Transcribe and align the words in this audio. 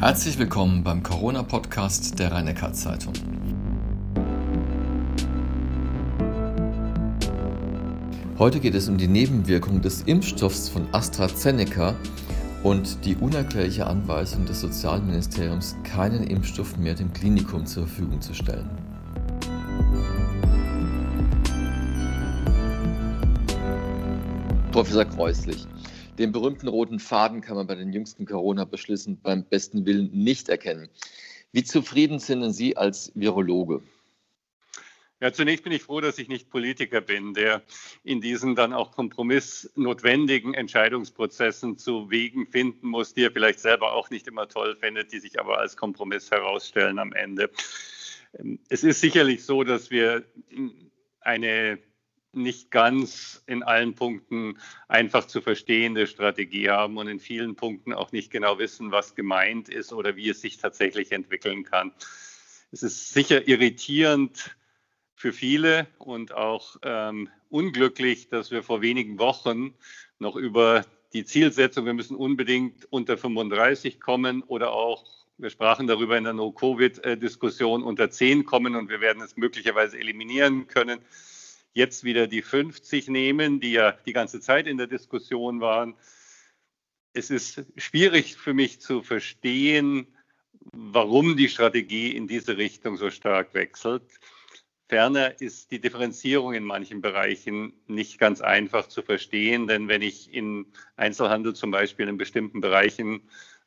Herzlich 0.00 0.38
willkommen 0.38 0.84
beim 0.84 1.02
Corona-Podcast 1.02 2.20
der 2.20 2.30
rhein 2.30 2.54
zeitung 2.72 3.12
Heute 8.38 8.60
geht 8.60 8.76
es 8.76 8.88
um 8.88 8.96
die 8.96 9.08
Nebenwirkung 9.08 9.82
des 9.82 10.02
Impfstoffs 10.02 10.68
von 10.68 10.86
AstraZeneca 10.92 11.96
und 12.62 13.04
die 13.04 13.16
unerklärliche 13.16 13.88
Anweisung 13.88 14.46
des 14.46 14.60
Sozialministeriums, 14.60 15.74
keinen 15.82 16.22
Impfstoff 16.22 16.76
mehr 16.76 16.94
dem 16.94 17.12
Klinikum 17.12 17.66
zur 17.66 17.88
Verfügung 17.88 18.20
zu 18.20 18.34
stellen. 18.34 18.70
Professor 24.70 25.06
Kreuslich, 25.06 25.66
den 26.18 26.32
berühmten 26.32 26.68
roten 26.68 26.98
Faden 26.98 27.40
kann 27.40 27.56
man 27.56 27.66
bei 27.66 27.74
den 27.74 27.92
jüngsten 27.92 28.26
Corona-Beschlüssen 28.26 29.20
beim 29.20 29.44
besten 29.44 29.86
Willen 29.86 30.10
nicht 30.12 30.48
erkennen. 30.48 30.88
Wie 31.52 31.64
zufrieden 31.64 32.18
sind 32.18 32.52
Sie 32.52 32.76
als 32.76 33.12
Virologe? 33.14 33.82
Ja, 35.20 35.32
zunächst 35.32 35.64
bin 35.64 35.72
ich 35.72 35.82
froh, 35.82 36.00
dass 36.00 36.18
ich 36.18 36.28
nicht 36.28 36.48
Politiker 36.48 37.00
bin, 37.00 37.34
der 37.34 37.62
in 38.04 38.20
diesen 38.20 38.54
dann 38.54 38.72
auch 38.72 38.92
kompromissnotwendigen 38.92 40.54
Entscheidungsprozessen 40.54 41.76
zu 41.76 42.08
Wegen 42.08 42.46
finden 42.46 42.86
muss, 42.86 43.14
die 43.14 43.24
er 43.24 43.32
vielleicht 43.32 43.58
selber 43.58 43.94
auch 43.94 44.10
nicht 44.10 44.28
immer 44.28 44.48
toll 44.48 44.76
findet, 44.76 45.12
die 45.12 45.18
sich 45.18 45.40
aber 45.40 45.58
als 45.58 45.76
Kompromiss 45.76 46.30
herausstellen 46.30 47.00
am 47.00 47.12
Ende. 47.12 47.50
Es 48.68 48.84
ist 48.84 49.00
sicherlich 49.00 49.44
so, 49.44 49.64
dass 49.64 49.90
wir 49.90 50.24
eine 51.20 51.80
nicht 52.42 52.70
ganz 52.70 53.42
in 53.46 53.62
allen 53.62 53.94
Punkten 53.94 54.58
einfach 54.88 55.26
zu 55.26 55.40
verstehende 55.40 56.06
Strategie 56.06 56.70
haben 56.70 56.96
und 56.96 57.08
in 57.08 57.20
vielen 57.20 57.56
Punkten 57.56 57.92
auch 57.92 58.12
nicht 58.12 58.30
genau 58.30 58.58
wissen, 58.58 58.90
was 58.90 59.14
gemeint 59.14 59.68
ist 59.68 59.92
oder 59.92 60.16
wie 60.16 60.28
es 60.28 60.40
sich 60.40 60.58
tatsächlich 60.58 61.12
entwickeln 61.12 61.64
kann. 61.64 61.92
Es 62.70 62.82
ist 62.82 63.12
sicher 63.12 63.48
irritierend 63.48 64.56
für 65.14 65.32
viele 65.32 65.86
und 65.98 66.32
auch 66.32 66.76
ähm, 66.82 67.28
unglücklich, 67.48 68.28
dass 68.28 68.50
wir 68.50 68.62
vor 68.62 68.82
wenigen 68.82 69.18
Wochen 69.18 69.74
noch 70.18 70.36
über 70.36 70.84
die 71.12 71.24
Zielsetzung, 71.24 71.86
wir 71.86 71.94
müssen 71.94 72.16
unbedingt 72.16 72.86
unter 72.90 73.16
35 73.16 74.00
kommen 74.00 74.42
oder 74.42 74.72
auch 74.72 75.04
wir 75.38 75.50
sprachen 75.50 75.86
darüber 75.86 76.18
in 76.18 76.24
der 76.24 76.32
No-Covid-Diskussion 76.32 77.84
unter 77.84 78.10
10 78.10 78.44
kommen 78.44 78.74
und 78.74 78.88
wir 78.88 79.00
werden 79.00 79.22
es 79.22 79.36
möglicherweise 79.36 79.98
eliminieren 79.98 80.66
können 80.66 80.98
jetzt 81.78 82.02
wieder 82.02 82.26
die 82.26 82.42
50 82.42 83.08
nehmen, 83.08 83.60
die 83.60 83.72
ja 83.72 83.92
die 84.04 84.12
ganze 84.12 84.40
Zeit 84.40 84.66
in 84.66 84.78
der 84.78 84.88
Diskussion 84.88 85.60
waren. 85.60 85.94
Es 87.12 87.30
ist 87.30 87.64
schwierig 87.76 88.36
für 88.36 88.52
mich 88.52 88.80
zu 88.80 89.02
verstehen, 89.02 90.08
warum 90.72 91.36
die 91.36 91.48
Strategie 91.48 92.10
in 92.14 92.26
diese 92.26 92.56
Richtung 92.56 92.96
so 92.96 93.10
stark 93.10 93.54
wechselt. 93.54 94.02
Ferner 94.88 95.40
ist 95.40 95.70
die 95.70 95.80
Differenzierung 95.80 96.52
in 96.54 96.64
manchen 96.64 97.00
Bereichen 97.00 97.74
nicht 97.86 98.18
ganz 98.18 98.40
einfach 98.40 98.88
zu 98.88 99.02
verstehen, 99.02 99.68
denn 99.68 99.86
wenn 99.86 100.02
ich 100.02 100.32
in 100.34 100.66
Einzelhandel 100.96 101.54
zum 101.54 101.70
Beispiel 101.70 102.08
in 102.08 102.16
bestimmten 102.16 102.60
Bereichen 102.60 103.20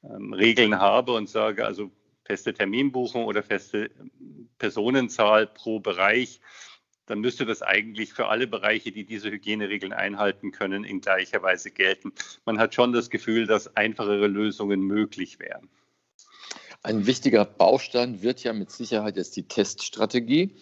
ähm, 0.03 0.33
Regeln 0.33 0.79
habe 0.79 1.13
und 1.13 1.29
sage, 1.29 1.65
also 1.65 1.91
feste 2.25 2.53
Terminbuchung 2.53 3.25
oder 3.25 3.41
feste 3.41 3.91
Personenzahl 4.57 5.47
pro 5.47 5.79
Bereich, 5.79 6.41
dann 7.11 7.19
müsste 7.19 7.45
das 7.45 7.61
eigentlich 7.61 8.13
für 8.13 8.27
alle 8.27 8.47
Bereiche, 8.47 8.93
die 8.93 9.03
diese 9.03 9.29
Hygieneregeln 9.29 9.91
einhalten 9.91 10.51
können, 10.51 10.85
in 10.85 11.01
gleicher 11.01 11.43
Weise 11.43 11.69
gelten. 11.69 12.13
Man 12.45 12.57
hat 12.57 12.73
schon 12.73 12.93
das 12.93 13.09
Gefühl, 13.09 13.47
dass 13.47 13.75
einfachere 13.75 14.27
Lösungen 14.27 14.79
möglich 14.79 15.37
wären. 15.37 15.67
Ein 16.83 17.05
wichtiger 17.05 17.43
Baustein 17.43 18.21
wird 18.21 18.41
ja 18.45 18.53
mit 18.53 18.71
Sicherheit 18.71 19.17
jetzt 19.17 19.35
die 19.35 19.43
Teststrategie, 19.43 20.55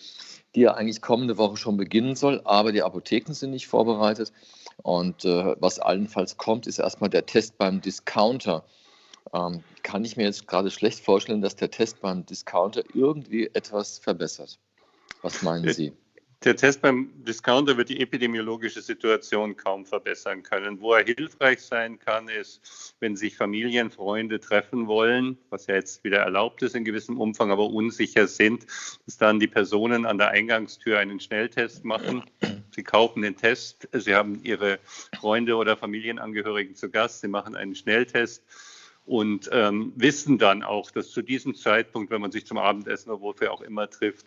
die 0.56 0.62
ja 0.62 0.74
eigentlich 0.74 1.02
kommende 1.02 1.38
Woche 1.38 1.56
schon 1.56 1.78
beginnen 1.78 2.16
soll, 2.16 2.42
aber 2.46 2.72
die 2.72 2.82
Apotheken 2.82 3.34
sind 3.34 3.52
nicht 3.52 3.68
vorbereitet. 3.68 4.34
Und 4.78 5.26
äh, 5.26 5.56
was 5.60 5.78
allenfalls 5.78 6.38
kommt, 6.38 6.66
ist 6.66 6.80
erstmal 6.80 7.12
der 7.12 7.28
Test 7.28 7.60
beim 7.60 7.80
Discounter. 7.80 8.66
Ähm, 9.34 9.64
kann 9.84 10.04
ich 10.04 10.18
mir 10.18 10.24
jetzt 10.24 10.48
gerade 10.48 10.72
schlecht 10.72 11.02
vorstellen, 11.02 11.42
dass 11.42 11.56
der 11.56 11.70
Test 11.70 12.02
beim 12.02 12.26
Discounter 12.26 12.82
irgendwie 12.96 13.52
etwas 13.54 14.00
verbessert. 14.00 14.58
Was 15.22 15.44
meinen 15.44 15.72
Sie? 15.72 15.94
Der 16.46 16.56
Test 16.56 16.82
beim 16.82 17.10
Discounter 17.26 17.76
wird 17.76 17.90
die 17.90 18.00
epidemiologische 18.00 18.82
Situation 18.82 19.58
kaum 19.58 19.86
verbessern 19.86 20.42
können. 20.42 20.80
Wo 20.80 20.94
er 20.94 21.04
hilfreich 21.04 21.60
sein 21.60 22.00
kann, 22.00 22.30
ist, 22.30 22.96
wenn 23.02 23.18
sich 23.18 23.36
Familien, 23.36 23.92
Freunde 23.92 24.40
treffen 24.40 24.88
wollen, 24.88 25.38
was 25.50 25.68
ja 25.68 25.76
jetzt 25.76 26.02
wieder 26.06 26.20
erlaubt 26.20 26.62
ist 26.62 26.76
in 26.76 26.86
gewissem 26.86 27.20
Umfang, 27.20 27.52
aber 27.52 27.66
unsicher 27.66 28.26
sind, 28.26 28.66
dass 29.06 29.18
dann 29.18 29.42
die 29.42 29.48
Personen 29.48 30.06
an 30.06 30.18
der 30.18 30.30
Eingangstür 30.30 31.00
einen 31.00 31.20
Schnelltest 31.20 31.84
machen. 31.84 32.24
Sie 32.74 32.84
kaufen 32.84 33.22
den 33.22 33.36
Test, 33.36 33.90
sie 33.92 34.16
haben 34.16 34.40
ihre 34.42 34.80
Freunde 35.20 35.58
oder 35.58 35.76
Familienangehörigen 35.76 36.74
zu 36.74 36.90
Gast, 36.90 37.20
sie 37.20 37.28
machen 37.28 37.58
einen 37.58 37.76
Schnelltest 37.76 38.46
und 39.06 39.50
ähm, 39.52 39.92
wissen 39.98 40.38
dann 40.38 40.64
auch, 40.64 40.90
dass 40.92 41.12
zu 41.12 41.22
diesem 41.22 41.54
Zeitpunkt, 41.56 42.12
wenn 42.12 42.22
man 42.22 42.32
sich 42.32 42.46
zum 42.46 42.60
Abendessen 42.60 43.10
oder 43.10 43.20
wofür 43.20 43.52
auch 43.52 43.62
immer 43.62 43.90
trifft, 43.90 44.26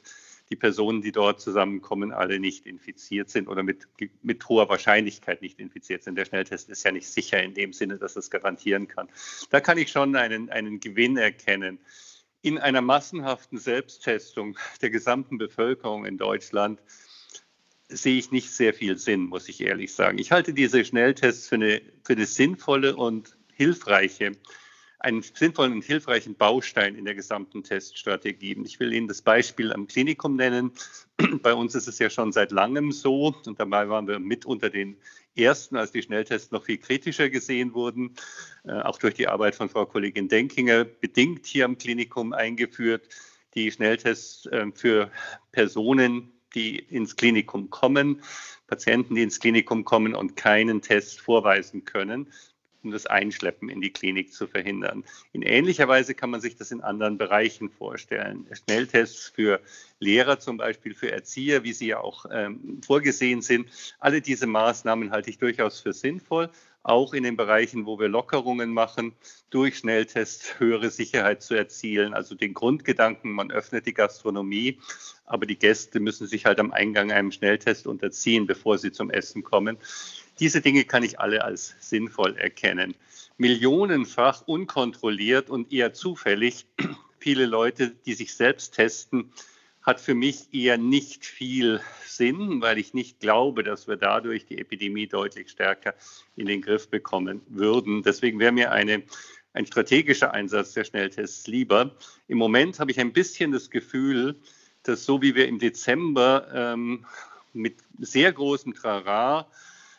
die 0.53 0.57
Personen, 0.57 1.01
die 1.01 1.13
dort 1.13 1.41
zusammenkommen, 1.41 2.13
alle 2.13 2.39
nicht 2.39 2.67
infiziert 2.67 3.31
sind 3.31 3.49
oder 3.49 3.63
mit, 3.63 3.89
mit 4.23 4.47
hoher 4.51 4.69
Wahrscheinlichkeit 4.69 5.41
nicht 5.41 5.59
infiziert 5.59 6.03
sind. 6.03 6.17
Der 6.17 6.27
Schnelltest 6.27 6.69
ist 6.69 6.85
ja 6.85 6.93
nicht 6.93 7.09
sicher 7.09 7.43
in 7.43 7.55
dem 7.55 7.73
Sinne, 7.73 7.97
dass 7.97 8.17
es 8.17 8.31
garantieren 8.31 8.87
kann. 8.87 9.09
Da 9.49 9.61
kann 9.61 9.79
ich 9.79 9.91
schon 9.91 10.15
einen, 10.15 10.51
einen 10.51 10.79
Gewinn 10.79 11.17
erkennen. 11.17 11.79
In 12.43 12.59
einer 12.59 12.83
massenhaften 12.83 13.57
Selbsttestung 13.57 14.59
der 14.83 14.91
gesamten 14.91 15.39
Bevölkerung 15.39 16.05
in 16.05 16.19
Deutschland 16.19 16.83
sehe 17.89 18.19
ich 18.19 18.31
nicht 18.31 18.51
sehr 18.51 18.75
viel 18.75 18.99
Sinn, 18.99 19.23
muss 19.23 19.49
ich 19.49 19.63
ehrlich 19.63 19.95
sagen. 19.95 20.19
Ich 20.19 20.33
halte 20.33 20.53
diese 20.53 20.85
Schnelltests 20.85 21.49
für 21.49 21.55
eine, 21.55 21.81
für 22.05 22.13
eine 22.13 22.27
sinnvolle 22.27 22.95
und 22.95 23.39
hilfreiche 23.55 24.33
einen 25.03 25.23
sinnvollen 25.23 25.73
und 25.73 25.85
hilfreichen 25.85 26.37
Baustein 26.37 26.95
in 26.95 27.05
der 27.05 27.17
gesamten 27.17 27.65
Teststrategie. 27.65 28.57
Ich 28.65 28.79
will 28.79 28.93
Ihnen 28.93 29.09
das 29.09 29.21
Beispiel 29.21 29.73
am 29.73 29.89
Klinikum 29.89 30.37
nennen. 30.37 30.71
Bei 31.43 31.55
uns 31.55 31.75
ist 31.75 31.89
es 31.89 31.99
ja 31.99 32.09
schon 32.09 32.31
seit 32.31 32.53
langem 32.53 32.93
so 32.93 33.35
und 33.45 33.59
dabei 33.59 33.89
waren 33.89 34.07
wir 34.07 34.21
mit 34.21 34.47
unter 34.47 34.71
den 34.71 34.97
ersten, 35.37 35.77
als 35.77 35.91
die 35.91 36.03
Schnelltests 36.03 36.53
noch 36.53 36.65
viel 36.65 36.79
kritischer 36.79 37.31
gesehen 37.31 37.75
wurden, 37.75 38.15
äh, 38.65 38.73
auch 38.73 38.99
durch 38.99 39.15
die 39.15 39.27
Arbeit 39.27 39.57
von 39.57 39.69
Frau 39.69 39.87
Kollegin 39.87 40.29
Denkinger 40.29 40.85
bedingt 40.85 41.47
hier 41.47 41.65
am 41.65 41.79
Klinikum 41.79 42.33
eingeführt. 42.33 43.09
Die 43.55 43.73
Schnelltests 43.73 44.47
äh, 44.47 44.67
für 44.73 45.11
Personen, 45.51 46.33
die 46.55 46.79
ins 46.79 47.17
Klinikum 47.17 47.71
kommen, 47.71 48.23
Patienten, 48.69 49.17
die 49.17 49.23
ins 49.23 49.41
Klinikum 49.41 49.85
kommen 49.85 50.15
und 50.15 50.37
keinen 50.37 50.81
Test 50.81 51.21
vorweisen 51.21 51.85
können, 51.85 52.29
um 52.85 52.91
das 52.91 53.07
Einschleppen 53.07 53.69
in 53.69 53.81
die 53.81 53.93
Klinik 53.93 54.33
zu 54.33 54.47
verhindern. 54.47 55.05
In 55.33 55.43
ähnlicher 55.43 55.89
Weise 55.89 56.15
kann 56.15 56.31
man 56.31 56.41
sich 56.41 56.57
das 56.57 56.71
in 56.71 56.81
anderen 56.81 57.19
Bereichen 57.19 57.71
vorstellen. 57.71 58.47
Schnelltests 58.53 59.29
für 59.29 59.61
Lehrer 59.99 60.39
zum 60.39 60.57
Beispiel, 60.57 60.95
für 60.95 61.11
Erzieher, 61.11 61.65
wie 61.65 61.73
sie 61.73 61.89
ja 61.89 62.01
auch 62.01 62.27
ähm, 62.31 62.81
vorgesehen 62.85 63.43
sind. 63.43 63.69
Alle 63.99 64.21
diese 64.21 64.47
Maßnahmen 64.47 65.11
halte 65.11 65.31
ich 65.31 65.39
durchaus 65.39 65.81
für 65.81 65.93
sinnvoll, 65.93 66.51
auch 66.83 67.15
in 67.15 67.23
den 67.23 67.37
Bereichen, 67.37 67.87
wo 67.87 67.99
wir 67.99 68.09
Lockerungen 68.09 68.71
machen, 68.71 69.15
durch 69.51 69.79
Schnelltests 69.79 70.59
höhere 70.59 70.91
Sicherheit 70.91 71.43
zu 71.43 71.55
erzielen. 71.55 72.15
Also 72.15 72.35
den 72.35 72.55
Grundgedanken, 72.55 73.31
man 73.31 73.53
öffnet 73.53 73.87
die 73.87 73.95
Gastronomie, 73.95 74.81
aber 75.25 75.47
die 75.47 75.59
Gäste 75.59 76.01
müssen 76.01 76.27
sich 76.27 76.45
halt 76.47 76.59
am 76.59 76.73
Eingang 76.73 77.13
einem 77.13 77.31
Schnelltest 77.31 77.87
unterziehen, 77.87 78.47
bevor 78.47 78.79
sie 78.79 78.93
zum 78.93 79.11
Essen 79.11 79.45
kommen. 79.45 79.79
Diese 80.41 80.61
Dinge 80.61 80.85
kann 80.85 81.03
ich 81.03 81.21
alle 81.21 81.45
als 81.45 81.75
sinnvoll 81.81 82.37
erkennen. 82.37 82.95
Millionenfach 83.39 84.43
unkontrolliert 84.47 85.51
und 85.51 85.73
eher 85.73 85.93
zufällig 85.93 86.67
viele 87.19 87.47
Leute, 87.47 87.91
die 88.07 88.15
sich 88.15 88.35
selbst 88.35 88.75
testen, 88.75 89.33
hat 89.83 90.01
für 90.01 90.15
mich 90.15 90.53
eher 90.53 90.79
nicht 90.79 91.27
viel 91.27 91.81
Sinn, 92.07 92.61
weil 92.61 92.79
ich 92.79 92.95
nicht 92.95 93.19
glaube, 93.21 93.65
dass 93.65 93.89
wir 93.89 93.97
dadurch 93.97 94.47
die 94.47 94.59
Epidemie 94.59 95.09
deutlich 95.09 95.51
stärker 95.51 95.95
in 96.37 96.47
den 96.47 96.63
Griff 96.63 96.89
bekommen 96.89 97.41
würden. 97.49 98.03
Deswegen 98.03 98.39
wäre 98.39 98.53
mir 98.53 98.71
eine, 98.71 99.03
ein 99.55 99.67
strategischer 99.67 100.33
Einsatz 100.33 100.73
der 100.75 100.85
Schnelltests 100.85 101.49
lieber. 101.49 101.97
Im 102.29 102.39
Moment 102.39 102.79
habe 102.79 102.93
ich 102.93 103.01
ein 103.01 103.13
bisschen 103.13 103.51
das 103.51 103.71
Gefühl, 103.71 104.37
dass 104.85 105.05
so 105.05 105.21
wie 105.21 105.35
wir 105.35 105.49
im 105.49 105.59
Dezember 105.59 106.47
ähm, 106.55 107.05
mit 107.53 107.79
sehr 107.99 108.33
großem 108.33 108.75
Trara 108.75 109.49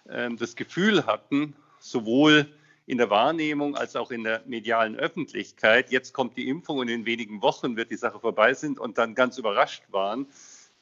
das 0.05 0.55
Gefühl 0.55 1.05
hatten, 1.05 1.55
sowohl 1.79 2.47
in 2.85 2.97
der 2.97 3.09
Wahrnehmung 3.09 3.75
als 3.75 3.95
auch 3.95 4.11
in 4.11 4.23
der 4.23 4.41
medialen 4.45 4.95
Öffentlichkeit, 4.97 5.91
jetzt 5.91 6.13
kommt 6.13 6.35
die 6.37 6.49
Impfung 6.49 6.79
und 6.79 6.89
in 6.89 7.05
wenigen 7.05 7.41
Wochen 7.41 7.77
wird 7.77 7.91
die 7.91 7.95
Sache 7.95 8.19
vorbei 8.19 8.53
sind 8.53 8.79
und 8.79 8.97
dann 8.97 9.15
ganz 9.15 9.37
überrascht 9.37 9.83
waren, 9.89 10.27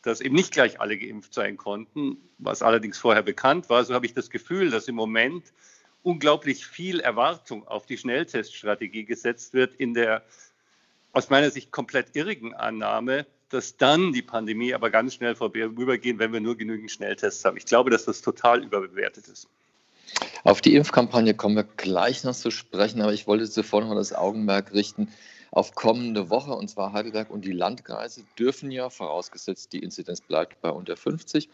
dass 0.02 0.20
eben 0.20 0.36
nicht 0.36 0.52
gleich 0.52 0.82
alle 0.82 0.98
geimpft 0.98 1.34
sein 1.34 1.58
konnten, 1.58 2.18
was 2.40 2.64
allerdings 2.64 2.98
vorher 2.98 3.22
bekannt 3.22 3.70
war. 3.70 3.84
So 3.84 3.94
habe 3.94 4.08
ich 4.08 4.16
das 4.16 4.32
Gefühl, 4.32 4.72
dass 4.72 4.88
im 4.88 4.96
Moment 4.96 5.54
unglaublich 6.02 6.66
viel 6.66 7.00
Erwartung 7.00 7.68
auf 7.68 7.86
die 7.86 7.98
Schnellteststrategie 7.98 9.06
gesetzt 9.06 9.54
wird 9.54 9.76
in 9.76 9.94
der 9.94 10.24
aus 11.14 11.30
meiner 11.30 11.52
Sicht 11.52 11.72
komplett 11.72 12.16
irrigen 12.16 12.54
Annahme, 12.54 13.28
dass 13.52 13.78
dann 13.78 14.14
die 14.14 14.22
Pandemie 14.22 14.74
aber 14.74 14.90
ganz 14.90 15.14
schnell 15.14 15.36
vorübergehen, 15.36 16.20
wenn 16.20 16.34
wir 16.34 16.40
nur 16.40 16.58
genügend 16.58 16.92
Schnelltests 16.92 17.46
haben. 17.46 17.58
Ich 17.58 17.66
glaube, 17.66 17.90
dass 17.90 18.06
das 18.06 18.22
total 18.22 18.64
überbewertet 18.64 19.28
ist. 19.28 19.48
Auf 20.44 20.62
die 20.62 20.76
Impfkampagne 20.76 21.34
kommen 21.34 21.56
wir 21.56 21.64
gleich 21.64 22.24
noch 22.24 22.36
zu 22.36 22.52
sprechen, 22.52 23.02
aber 23.02 23.14
ich 23.14 23.28
wollte 23.28 23.50
zuvor 23.50 23.82
noch 23.82 23.96
das 23.96 24.14
Augenmerk 24.14 24.74
richten 24.74 25.10
auf 25.52 25.76
kommende 25.76 26.30
Woche, 26.30 26.54
und 26.54 26.70
zwar 26.70 26.94
Heidelberg 26.94 27.30
und 27.30 27.44
die 27.44 27.52
Landkreise 27.52 28.24
dürfen 28.40 28.72
ja, 28.72 28.90
vorausgesetzt 28.90 29.74
die 29.74 29.80
Inzidenz 29.80 30.22
bleibt 30.22 30.62
bei 30.62 30.70
unter 30.70 30.96
50, 30.96 31.50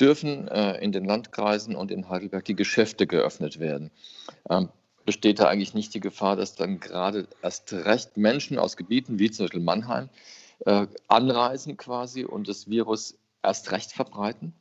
dürfen 0.00 0.48
äh, 0.48 0.78
in 0.82 0.90
den 0.90 1.04
Landkreisen 1.04 1.76
und 1.76 1.90
in 1.90 2.08
Heidelberg 2.08 2.46
die 2.46 2.56
Geschäfte 2.56 3.06
geöffnet 3.06 3.60
werden. 3.60 3.90
Ähm, 4.48 4.70
besteht 5.04 5.38
da 5.38 5.48
eigentlich 5.48 5.74
nicht 5.74 5.94
die 5.94 6.00
Gefahr, 6.00 6.34
dass 6.36 6.56
dann 6.56 6.80
gerade 6.80 7.28
erst 7.42 7.72
recht 7.72 8.16
Menschen 8.16 8.58
aus 8.58 8.76
Gebieten 8.76 9.18
wie 9.18 9.30
zum 9.30 9.44
Beispiel 9.44 9.60
Mannheim 9.60 10.08
äh, 10.64 10.86
anreisen 11.08 11.76
quasi 11.76 12.24
und 12.24 12.48
das 12.48 12.68
Virus 12.68 13.18
erst 13.42 13.72
recht 13.72 13.92
verbreiten? 13.92 14.54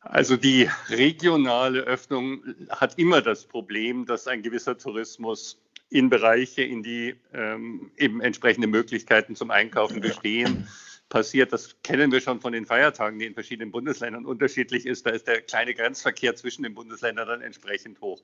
Also 0.00 0.36
die 0.36 0.68
regionale 0.90 1.80
Öffnung 1.80 2.42
hat 2.68 2.98
immer 2.98 3.22
das 3.22 3.46
Problem, 3.46 4.04
dass 4.04 4.26
ein 4.26 4.42
gewisser 4.42 4.76
Tourismus 4.76 5.62
in 5.88 6.10
Bereiche, 6.10 6.62
in 6.62 6.82
die 6.82 7.14
ähm, 7.32 7.90
eben 7.96 8.20
entsprechende 8.20 8.66
Möglichkeiten 8.66 9.34
zum 9.34 9.50
Einkaufen 9.50 10.00
bestehen, 10.00 10.68
passiert. 11.08 11.52
Das 11.52 11.76
kennen 11.82 12.12
wir 12.12 12.20
schon 12.20 12.40
von 12.40 12.52
den 12.52 12.66
Feiertagen, 12.66 13.18
die 13.18 13.26
in 13.26 13.34
verschiedenen 13.34 13.70
Bundesländern 13.70 14.26
unterschiedlich 14.26 14.84
ist. 14.84 15.06
Da 15.06 15.10
ist 15.10 15.26
der 15.26 15.40
kleine 15.40 15.74
Grenzverkehr 15.74 16.34
zwischen 16.34 16.64
den 16.64 16.74
Bundesländern 16.74 17.28
dann 17.28 17.40
entsprechend 17.40 18.00
hoch. 18.00 18.22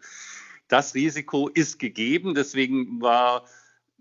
Das 0.68 0.94
Risiko 0.94 1.48
ist 1.48 1.78
gegeben. 1.78 2.34
Deswegen 2.34 3.00
war 3.00 3.46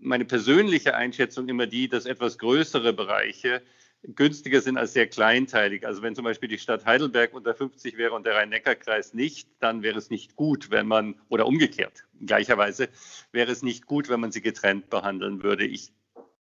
meine 0.00 0.24
persönliche 0.24 0.94
Einschätzung 0.94 1.48
immer 1.48 1.66
die, 1.66 1.88
dass 1.88 2.06
etwas 2.06 2.38
größere 2.38 2.92
Bereiche 2.92 3.62
günstiger 4.02 4.60
sind 4.60 4.78
als 4.78 4.94
sehr 4.94 5.06
kleinteilig. 5.06 5.86
Also 5.86 6.02
wenn 6.02 6.14
zum 6.14 6.24
Beispiel 6.24 6.48
die 6.48 6.58
Stadt 6.58 6.86
Heidelberg 6.86 7.34
unter 7.34 7.54
50 7.54 7.98
wäre 7.98 8.14
und 8.14 8.24
der 8.24 8.34
Rhein-Neckar-Kreis 8.34 9.12
nicht, 9.14 9.48
dann 9.60 9.82
wäre 9.82 9.98
es 9.98 10.10
nicht 10.10 10.36
gut, 10.36 10.70
wenn 10.70 10.86
man, 10.86 11.16
oder 11.28 11.46
umgekehrt, 11.46 12.06
gleicherweise, 12.20 12.88
wäre 13.32 13.52
es 13.52 13.62
nicht 13.62 13.86
gut, 13.86 14.08
wenn 14.08 14.20
man 14.20 14.32
sie 14.32 14.40
getrennt 14.40 14.88
behandeln 14.88 15.42
würde. 15.42 15.66
Ich 15.66 15.92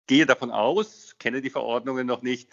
gehe 0.06 0.26
davon 0.26 0.50
aus, 0.50 1.17
kenne 1.19 1.41
die 1.41 1.50
Verordnungen 1.50 2.06
noch 2.06 2.23
nicht, 2.23 2.50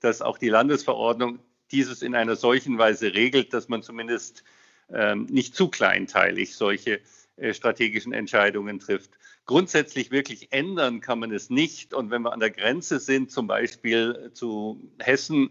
dass 0.00 0.20
auch 0.20 0.38
die 0.38 0.50
Landesverordnung 0.50 1.38
dieses 1.70 2.02
in 2.02 2.14
einer 2.14 2.36
solchen 2.36 2.76
Weise 2.76 3.14
regelt, 3.14 3.54
dass 3.54 3.68
man 3.68 3.82
zumindest 3.82 4.44
ähm, 4.92 5.24
nicht 5.30 5.54
zu 5.54 5.68
kleinteilig 5.68 6.54
solche 6.54 7.00
äh, 7.36 7.54
strategischen 7.54 8.12
Entscheidungen 8.12 8.78
trifft. 8.78 9.18
Grundsätzlich 9.44 10.10
wirklich 10.10 10.52
ändern 10.52 11.00
kann 11.00 11.18
man 11.18 11.32
es 11.32 11.50
nicht. 11.50 11.94
Und 11.94 12.10
wenn 12.10 12.22
wir 12.22 12.32
an 12.32 12.40
der 12.40 12.50
Grenze 12.50 13.00
sind, 13.00 13.30
zum 13.30 13.46
Beispiel 13.46 14.30
zu 14.34 14.92
Hessen, 14.98 15.50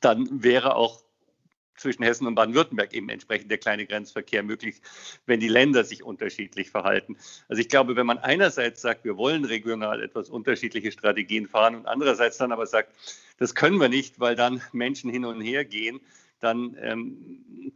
dann 0.00 0.42
wäre 0.42 0.76
auch 0.76 1.02
zwischen 1.76 2.02
Hessen 2.02 2.26
und 2.26 2.34
Baden-Württemberg 2.34 2.94
eben 2.94 3.08
entsprechend 3.08 3.50
der 3.50 3.58
kleine 3.58 3.86
Grenzverkehr 3.86 4.42
möglich, 4.42 4.80
wenn 5.26 5.40
die 5.40 5.48
Länder 5.48 5.84
sich 5.84 6.02
unterschiedlich 6.02 6.70
verhalten. 6.70 7.16
Also 7.48 7.60
ich 7.60 7.68
glaube, 7.68 7.96
wenn 7.96 8.06
man 8.06 8.18
einerseits 8.18 8.82
sagt, 8.82 9.04
wir 9.04 9.16
wollen 9.16 9.44
regional 9.44 10.02
etwas 10.02 10.30
unterschiedliche 10.30 10.92
Strategien 10.92 11.48
fahren 11.48 11.74
und 11.74 11.86
andererseits 11.86 12.38
dann 12.38 12.52
aber 12.52 12.66
sagt, 12.66 12.92
das 13.38 13.54
können 13.54 13.80
wir 13.80 13.88
nicht, 13.88 14.20
weil 14.20 14.36
dann 14.36 14.62
Menschen 14.72 15.10
hin 15.10 15.24
und 15.24 15.40
her 15.40 15.64
gehen, 15.64 16.00
dann 16.40 16.76
ähm, 16.80 17.72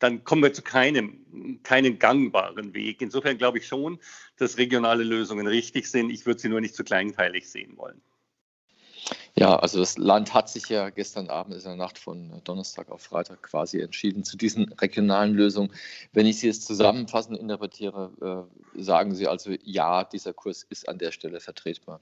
dann 0.00 0.24
kommen 0.24 0.42
wir 0.42 0.52
zu 0.52 0.62
keinem, 0.62 1.60
keinem 1.62 1.98
gangbaren 1.98 2.74
Weg. 2.74 3.00
Insofern 3.00 3.38
glaube 3.38 3.58
ich 3.58 3.66
schon, 3.66 4.00
dass 4.36 4.58
regionale 4.58 5.04
Lösungen 5.04 5.46
richtig 5.46 5.88
sind. 5.88 6.10
Ich 6.10 6.26
würde 6.26 6.40
sie 6.40 6.48
nur 6.48 6.60
nicht 6.60 6.74
zu 6.74 6.82
kleinteilig 6.82 7.48
sehen 7.48 7.76
wollen. 7.76 8.00
Ja, 9.36 9.56
also 9.56 9.78
das 9.78 9.96
Land 9.96 10.34
hat 10.34 10.50
sich 10.50 10.68
ja 10.68 10.90
gestern 10.90 11.28
Abend, 11.28 11.54
in 11.54 11.62
der 11.62 11.76
Nacht 11.76 11.98
von 11.98 12.42
Donnerstag 12.44 12.90
auf 12.90 13.02
Freitag 13.02 13.42
quasi 13.42 13.80
entschieden 13.80 14.24
zu 14.24 14.36
diesen 14.36 14.72
regionalen 14.72 15.34
Lösungen. 15.34 15.72
Wenn 16.12 16.26
ich 16.26 16.40
Sie 16.40 16.48
jetzt 16.48 16.66
zusammenfassend 16.66 17.38
interpretiere, 17.38 18.48
äh, 18.76 18.82
sagen 18.82 19.14
Sie 19.14 19.28
also, 19.28 19.52
ja, 19.62 20.04
dieser 20.04 20.32
Kurs 20.32 20.64
ist 20.68 20.88
an 20.88 20.98
der 20.98 21.12
Stelle 21.12 21.40
vertretbar. 21.40 22.00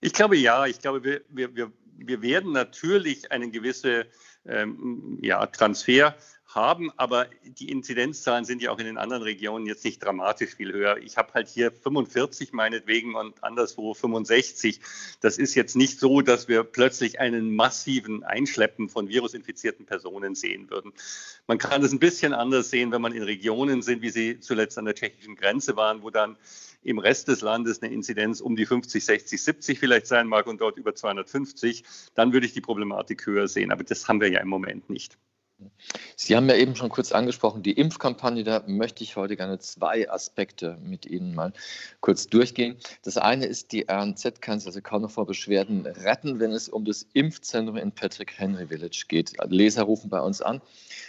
Ich 0.00 0.12
glaube 0.12 0.36
ja. 0.36 0.66
Ich 0.66 0.80
glaube, 0.80 1.04
wir, 1.04 1.20
wir, 1.28 1.54
wir, 1.54 1.72
wir 1.96 2.22
werden 2.22 2.52
natürlich 2.52 3.30
einen 3.30 3.52
gewissen 3.52 4.04
ähm, 4.46 5.18
ja, 5.22 5.44
Transfer 5.46 6.14
haben, 6.54 6.90
aber 6.96 7.26
die 7.44 7.70
Inzidenzzahlen 7.70 8.44
sind 8.44 8.60
ja 8.62 8.70
auch 8.70 8.78
in 8.78 8.86
den 8.86 8.98
anderen 8.98 9.22
Regionen 9.22 9.66
jetzt 9.66 9.84
nicht 9.84 10.02
dramatisch 10.02 10.54
viel 10.54 10.72
höher. 10.72 10.96
Ich 10.98 11.16
habe 11.16 11.32
halt 11.34 11.48
hier 11.48 11.70
45 11.70 12.52
meinetwegen 12.52 13.14
und 13.14 13.42
anderswo 13.44 13.94
65. 13.94 14.80
Das 15.20 15.38
ist 15.38 15.54
jetzt 15.54 15.76
nicht 15.76 16.00
so, 16.00 16.20
dass 16.20 16.48
wir 16.48 16.64
plötzlich 16.64 17.20
einen 17.20 17.54
massiven 17.54 18.24
Einschleppen 18.24 18.88
von 18.88 19.08
virusinfizierten 19.08 19.86
Personen 19.86 20.34
sehen 20.34 20.70
würden. 20.70 20.92
Man 21.46 21.58
kann 21.58 21.82
es 21.82 21.92
ein 21.92 22.00
bisschen 22.00 22.32
anders 22.34 22.70
sehen, 22.70 22.90
wenn 22.92 23.02
man 23.02 23.14
in 23.14 23.22
Regionen 23.22 23.82
sind, 23.82 24.02
wie 24.02 24.10
sie 24.10 24.40
zuletzt 24.40 24.76
an 24.78 24.86
der 24.86 24.94
tschechischen 24.94 25.36
Grenze 25.36 25.76
waren, 25.76 26.02
wo 26.02 26.10
dann 26.10 26.36
im 26.82 26.98
Rest 26.98 27.28
des 27.28 27.42
Landes 27.42 27.82
eine 27.82 27.92
Inzidenz 27.92 28.40
um 28.40 28.56
die 28.56 28.66
50, 28.66 29.04
60, 29.04 29.42
70 29.42 29.78
vielleicht 29.78 30.06
sein 30.06 30.26
mag 30.26 30.46
und 30.46 30.60
dort 30.60 30.78
über 30.78 30.94
250, 30.94 31.84
dann 32.14 32.32
würde 32.32 32.46
ich 32.46 32.54
die 32.54 32.60
Problematik 32.60 33.26
höher 33.26 33.48
sehen. 33.48 33.70
Aber 33.70 33.84
das 33.84 34.08
haben 34.08 34.20
wir 34.20 34.30
ja 34.30 34.40
im 34.40 34.48
Moment 34.48 34.88
nicht. 34.88 35.18
Sie 36.16 36.36
haben 36.36 36.48
ja 36.48 36.54
eben 36.54 36.76
schon 36.76 36.90
kurz 36.90 37.12
angesprochen, 37.12 37.62
die 37.62 37.72
Impfkampagne, 37.72 38.44
da 38.44 38.62
möchte 38.66 39.02
ich 39.02 39.16
heute 39.16 39.36
gerne 39.36 39.58
zwei 39.58 40.10
Aspekte 40.10 40.78
mit 40.82 41.06
Ihnen 41.06 41.34
mal 41.34 41.52
kurz 42.00 42.26
durchgehen. 42.26 42.76
Das 43.02 43.16
eine 43.16 43.46
ist, 43.46 43.72
die 43.72 43.86
RNZ 43.90 44.40
kann 44.40 44.60
sich 44.60 44.66
also 44.66 44.80
kaum 44.80 45.02
noch 45.02 45.10
vor 45.10 45.26
Beschwerden 45.26 45.86
retten, 45.86 46.38
wenn 46.38 46.52
es 46.52 46.68
um 46.68 46.84
das 46.84 47.06
Impfzentrum 47.14 47.76
in 47.76 47.92
Patrick 47.92 48.38
Henry 48.38 48.66
Village 48.66 49.06
geht. 49.08 49.32
Leser 49.48 49.84
rufen 49.84 50.10
bei 50.10 50.20
uns 50.20 50.42
an. 50.42 50.60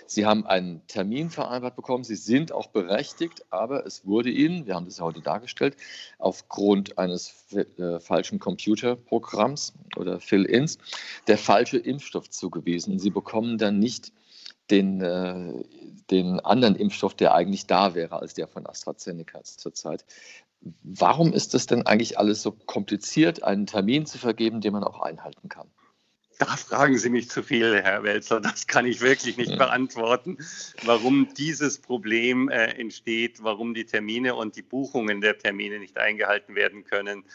Sie 0.07 0.25
haben 0.25 0.45
einen 0.45 0.85
Termin 0.87 1.29
vereinbart 1.29 1.75
bekommen, 1.75 2.03
Sie 2.03 2.15
sind 2.15 2.51
auch 2.51 2.67
berechtigt, 2.67 3.45
aber 3.49 3.85
es 3.85 4.05
wurde 4.05 4.29
Ihnen, 4.29 4.65
wir 4.65 4.75
haben 4.75 4.85
das 4.85 4.97
ja 4.97 5.03
heute 5.03 5.21
dargestellt, 5.21 5.75
aufgrund 6.19 6.97
eines 6.97 7.45
äh, 7.53 7.99
falschen 7.99 8.39
Computerprogramms 8.39 9.73
oder 9.97 10.19
Fill-ins 10.19 10.77
der 11.27 11.37
falsche 11.37 11.77
Impfstoff 11.77 12.29
zugewiesen. 12.29 12.99
Sie 12.99 13.09
bekommen 13.09 13.57
dann 13.57 13.79
nicht 13.79 14.11
den, 14.69 15.01
äh, 15.01 15.63
den 16.09 16.39
anderen 16.39 16.75
Impfstoff, 16.75 17.13
der 17.15 17.33
eigentlich 17.33 17.67
da 17.67 17.95
wäre 17.95 18.19
als 18.19 18.33
der 18.33 18.47
von 18.47 18.65
AstraZeneca 18.65 19.43
zurzeit. 19.43 20.05
Warum 20.83 21.33
ist 21.33 21.55
es 21.55 21.65
denn 21.65 21.85
eigentlich 21.85 22.19
alles 22.19 22.43
so 22.43 22.51
kompliziert, 22.51 23.43
einen 23.43 23.65
Termin 23.65 24.05
zu 24.05 24.17
vergeben, 24.19 24.61
den 24.61 24.73
man 24.73 24.83
auch 24.83 25.01
einhalten 25.01 25.49
kann? 25.49 25.67
Da 26.37 26.57
fragen 26.57 26.97
Sie 26.97 27.11
mich 27.11 27.29
zu 27.29 27.43
viel, 27.43 27.81
Herr 27.83 28.01
Welzer. 28.01 28.41
Das 28.41 28.65
kann 28.65 28.87
ich 28.87 29.01
wirklich 29.01 29.37
nicht 29.37 29.59
beantworten, 29.59 30.39
warum 30.83 31.31
dieses 31.35 31.77
Problem 31.77 32.49
äh, 32.49 32.65
entsteht, 32.79 33.43
warum 33.43 33.75
die 33.75 33.85
Termine 33.85 34.33
und 34.33 34.55
die 34.55 34.63
Buchungen 34.63 35.21
der 35.21 35.37
Termine 35.37 35.77
nicht 35.77 35.99
eingehalten 35.99 36.55
werden 36.55 36.83
können. 36.83 37.25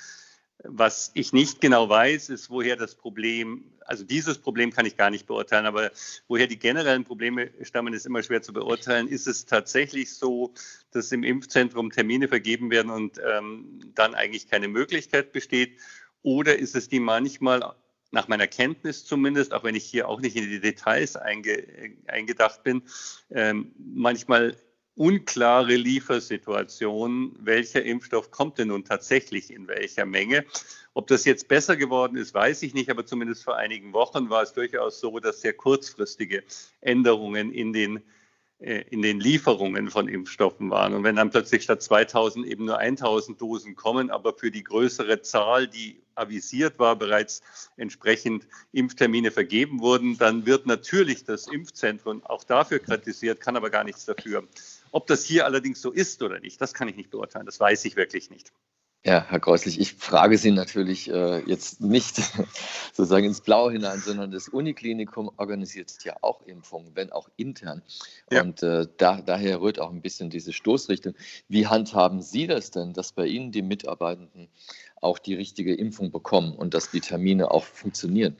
Was 0.64 1.12
ich 1.14 1.32
nicht 1.32 1.60
genau 1.60 1.88
weiß, 1.88 2.30
ist, 2.30 2.50
woher 2.50 2.74
das 2.74 2.96
Problem, 2.96 3.75
also 3.86 4.04
dieses 4.04 4.38
Problem 4.38 4.72
kann 4.72 4.86
ich 4.86 4.96
gar 4.96 5.10
nicht 5.10 5.26
beurteilen, 5.26 5.66
aber 5.66 5.90
woher 6.28 6.46
die 6.46 6.58
generellen 6.58 7.04
Probleme 7.04 7.50
stammen, 7.62 7.94
ist 7.94 8.06
immer 8.06 8.22
schwer 8.22 8.42
zu 8.42 8.52
beurteilen. 8.52 9.08
Ist 9.08 9.26
es 9.26 9.46
tatsächlich 9.46 10.14
so, 10.14 10.52
dass 10.90 11.12
im 11.12 11.22
Impfzentrum 11.22 11.90
Termine 11.90 12.28
vergeben 12.28 12.70
werden 12.70 12.90
und 12.90 13.20
ähm, 13.24 13.92
dann 13.94 14.14
eigentlich 14.14 14.48
keine 14.48 14.68
Möglichkeit 14.68 15.32
besteht? 15.32 15.78
Oder 16.22 16.58
ist 16.58 16.74
es 16.74 16.88
die 16.88 17.00
manchmal, 17.00 17.74
nach 18.10 18.28
meiner 18.28 18.46
Kenntnis 18.46 19.04
zumindest, 19.04 19.52
auch 19.52 19.64
wenn 19.64 19.74
ich 19.74 19.84
hier 19.84 20.08
auch 20.08 20.20
nicht 20.20 20.36
in 20.36 20.48
die 20.48 20.60
Details 20.60 21.16
einge, 21.16 21.64
eingedacht 22.06 22.62
bin, 22.62 22.82
ähm, 23.30 23.72
manchmal 23.78 24.56
unklare 24.96 25.76
Liefersituation, 25.76 27.36
welcher 27.38 27.84
Impfstoff 27.84 28.30
kommt 28.30 28.58
denn 28.58 28.68
nun 28.68 28.84
tatsächlich 28.84 29.52
in 29.52 29.68
welcher 29.68 30.06
Menge. 30.06 30.44
Ob 30.94 31.06
das 31.06 31.24
jetzt 31.26 31.48
besser 31.48 31.76
geworden 31.76 32.16
ist, 32.16 32.32
weiß 32.32 32.62
ich 32.62 32.72
nicht, 32.72 32.90
aber 32.90 33.04
zumindest 33.04 33.44
vor 33.44 33.56
einigen 33.56 33.92
Wochen 33.92 34.30
war 34.30 34.42
es 34.42 34.54
durchaus 34.54 34.98
so, 34.98 35.18
dass 35.20 35.42
sehr 35.42 35.52
kurzfristige 35.52 36.42
Änderungen 36.80 37.52
in 37.52 37.72
den 37.72 38.02
äh, 38.58 38.84
in 38.88 39.02
den 39.02 39.20
Lieferungen 39.20 39.90
von 39.90 40.08
Impfstoffen 40.08 40.70
waren. 40.70 40.94
Und 40.94 41.04
wenn 41.04 41.16
dann 41.16 41.30
plötzlich 41.30 41.64
statt 41.64 41.82
2000 41.82 42.46
eben 42.46 42.64
nur 42.64 42.78
1000 42.78 43.38
Dosen 43.38 43.76
kommen, 43.76 44.10
aber 44.10 44.32
für 44.32 44.50
die 44.50 44.64
größere 44.64 45.20
Zahl, 45.20 45.68
die 45.68 46.00
avisiert 46.14 46.78
war, 46.78 46.96
bereits 46.96 47.42
entsprechend 47.76 48.48
Impftermine 48.72 49.30
vergeben 49.30 49.80
wurden, 49.80 50.16
dann 50.16 50.46
wird 50.46 50.64
natürlich 50.64 51.24
das 51.24 51.48
Impfzentrum 51.48 52.24
auch 52.24 52.44
dafür 52.44 52.78
kritisiert, 52.78 53.40
kann 53.40 53.56
aber 53.56 53.68
gar 53.68 53.84
nichts 53.84 54.06
dafür. 54.06 54.48
Ob 54.92 55.06
das 55.06 55.24
hier 55.24 55.44
allerdings 55.44 55.80
so 55.80 55.90
ist 55.90 56.22
oder 56.22 56.40
nicht, 56.40 56.60
das 56.60 56.74
kann 56.74 56.88
ich 56.88 56.96
nicht 56.96 57.10
beurteilen. 57.10 57.46
Das 57.46 57.60
weiß 57.60 57.84
ich 57.84 57.96
wirklich 57.96 58.30
nicht. 58.30 58.52
Ja, 59.06 59.24
Herr 59.28 59.38
Kreuslich, 59.38 59.78
ich 59.78 59.94
frage 59.94 60.36
Sie 60.36 60.50
natürlich 60.50 61.08
äh, 61.08 61.38
jetzt 61.48 61.80
nicht 61.80 62.16
sozusagen 62.92 63.26
ins 63.26 63.40
Blaue 63.40 63.70
hinein, 63.70 64.00
sondern 64.00 64.32
das 64.32 64.48
Uniklinikum 64.48 65.30
organisiert 65.36 65.92
ja 66.02 66.16
auch 66.22 66.42
Impfungen, 66.42 66.90
wenn 66.96 67.12
auch 67.12 67.28
intern. 67.36 67.82
Ja. 68.32 68.42
Und 68.42 68.64
äh, 68.64 68.88
da, 68.96 69.20
daher 69.20 69.60
rührt 69.60 69.78
auch 69.78 69.92
ein 69.92 70.02
bisschen 70.02 70.28
diese 70.28 70.52
Stoßrichtung. 70.52 71.14
Wie 71.46 71.68
handhaben 71.68 72.20
Sie 72.20 72.48
das 72.48 72.72
denn, 72.72 72.94
dass 72.94 73.12
bei 73.12 73.26
Ihnen 73.26 73.52
die 73.52 73.62
Mitarbeitenden 73.62 74.48
auch 75.00 75.20
die 75.20 75.34
richtige 75.34 75.72
Impfung 75.72 76.10
bekommen 76.10 76.56
und 76.56 76.74
dass 76.74 76.90
die 76.90 77.00
Termine 77.00 77.52
auch 77.52 77.64
funktionieren? 77.64 78.36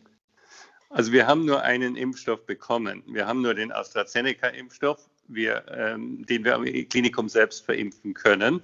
Also 0.91 1.13
wir 1.13 1.29
haben 1.29 1.45
nur 1.45 1.63
einen 1.63 1.95
Impfstoff 1.95 2.45
bekommen. 2.45 3.05
Wir 3.07 3.29
haben 3.29 3.41
nur 3.41 3.55
den 3.55 3.71
AstraZeneca-Impfstoff, 3.71 5.09
ähm, 5.35 6.25
den 6.27 6.45
wir 6.45 6.55
am 6.55 6.65
Klinikum 6.65 7.29
selbst 7.29 7.65
verimpfen 7.65 8.15
können. 8.15 8.63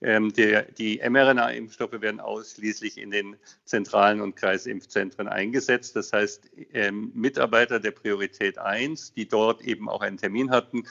Ähm, 0.00 0.32
der, 0.32 0.62
die 0.62 1.00
mRNA-Impfstoffe 1.02 2.00
werden 2.00 2.20
ausschließlich 2.20 2.98
in 2.98 3.10
den 3.10 3.36
zentralen 3.64 4.20
und 4.20 4.36
Kreisimpfzentren 4.36 5.26
eingesetzt. 5.26 5.96
Das 5.96 6.12
heißt, 6.12 6.50
ähm, 6.72 7.10
Mitarbeiter 7.14 7.80
der 7.80 7.90
Priorität 7.90 8.58
1, 8.58 9.14
die 9.14 9.26
dort 9.26 9.62
eben 9.62 9.88
auch 9.88 10.00
einen 10.00 10.16
Termin 10.16 10.50
hatten, 10.50 10.84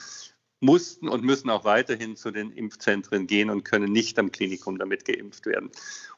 mussten 0.60 1.08
und 1.08 1.24
müssen 1.24 1.50
auch 1.50 1.64
weiterhin 1.64 2.16
zu 2.16 2.30
den 2.30 2.50
Impfzentren 2.50 3.26
gehen 3.26 3.48
und 3.48 3.64
können 3.64 3.92
nicht 3.92 4.18
am 4.18 4.32
Klinikum 4.32 4.78
damit 4.78 5.04
geimpft 5.04 5.46
werden. 5.46 5.70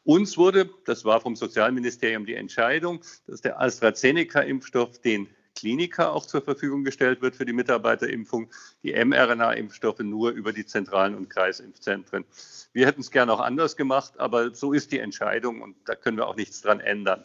Uns 0.02 0.36
wurde, 0.38 0.70
das 0.86 1.04
war 1.04 1.20
vom 1.20 1.36
Sozialministerium 1.36 2.24
die 2.24 2.34
Entscheidung, 2.34 3.00
dass 3.26 3.42
der 3.42 3.60
AstraZeneca-Impfstoff 3.60 4.98
den 5.00 5.28
Kliniker 5.54 6.12
auch 6.12 6.26
zur 6.26 6.42
Verfügung 6.42 6.84
gestellt 6.84 7.20
wird 7.22 7.36
für 7.36 7.44
die 7.44 7.52
Mitarbeterimpfung, 7.52 8.50
die 8.82 8.92
mRNA-Impfstoffe 8.92 10.00
nur 10.00 10.30
über 10.30 10.52
die 10.52 10.66
zentralen 10.66 11.14
und 11.14 11.28
Kreisimpfzentren. 11.28 12.24
Wir 12.72 12.86
hätten 12.86 13.00
es 13.00 13.10
gerne 13.10 13.32
auch 13.32 13.40
anders 13.40 13.76
gemacht, 13.76 14.18
aber 14.18 14.54
so 14.54 14.72
ist 14.72 14.92
die 14.92 14.98
Entscheidung 14.98 15.60
und 15.60 15.76
da 15.84 15.94
können 15.94 16.16
wir 16.16 16.26
auch 16.26 16.36
nichts 16.36 16.62
dran 16.62 16.80
ändern. 16.80 17.24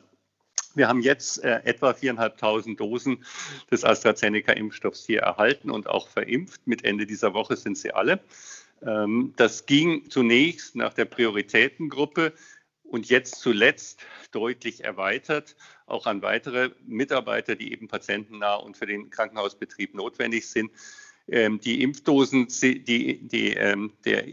Wir 0.75 0.89
haben 0.89 1.01
jetzt 1.01 1.41
äh, 1.43 1.61
etwa 1.63 1.91
4.500 1.91 2.75
Dosen 2.75 3.23
des 3.71 3.85
AstraZeneca-Impfstoffs 3.85 5.05
hier 5.05 5.21
erhalten 5.21 5.71
und 5.71 5.87
auch 5.87 6.09
verimpft. 6.09 6.67
Mit 6.67 6.83
Ende 6.83 7.05
dieser 7.05 7.33
Woche 7.33 7.55
sind 7.55 7.77
sie 7.77 7.93
alle. 7.93 8.19
Ähm, 8.85 9.33
das 9.37 9.65
ging 9.65 10.09
zunächst 10.09 10.75
nach 10.75 10.93
der 10.93 11.05
Prioritätengruppe 11.05 12.33
und 12.83 13.09
jetzt 13.09 13.39
zuletzt 13.39 14.01
deutlich 14.31 14.83
erweitert, 14.83 15.55
auch 15.85 16.05
an 16.05 16.21
weitere 16.21 16.71
Mitarbeiter, 16.85 17.55
die 17.55 17.71
eben 17.71 17.87
patientennah 17.87 18.55
und 18.55 18.77
für 18.77 18.85
den 18.85 19.09
Krankenhausbetrieb 19.09 19.93
notwendig 19.93 20.49
sind. 20.49 20.71
Ähm, 21.27 21.59
die 21.59 21.81
Impfdosen, 21.81 22.47
die, 22.61 23.27
die, 23.27 23.53
ähm, 23.53 23.93
der, 24.03 24.25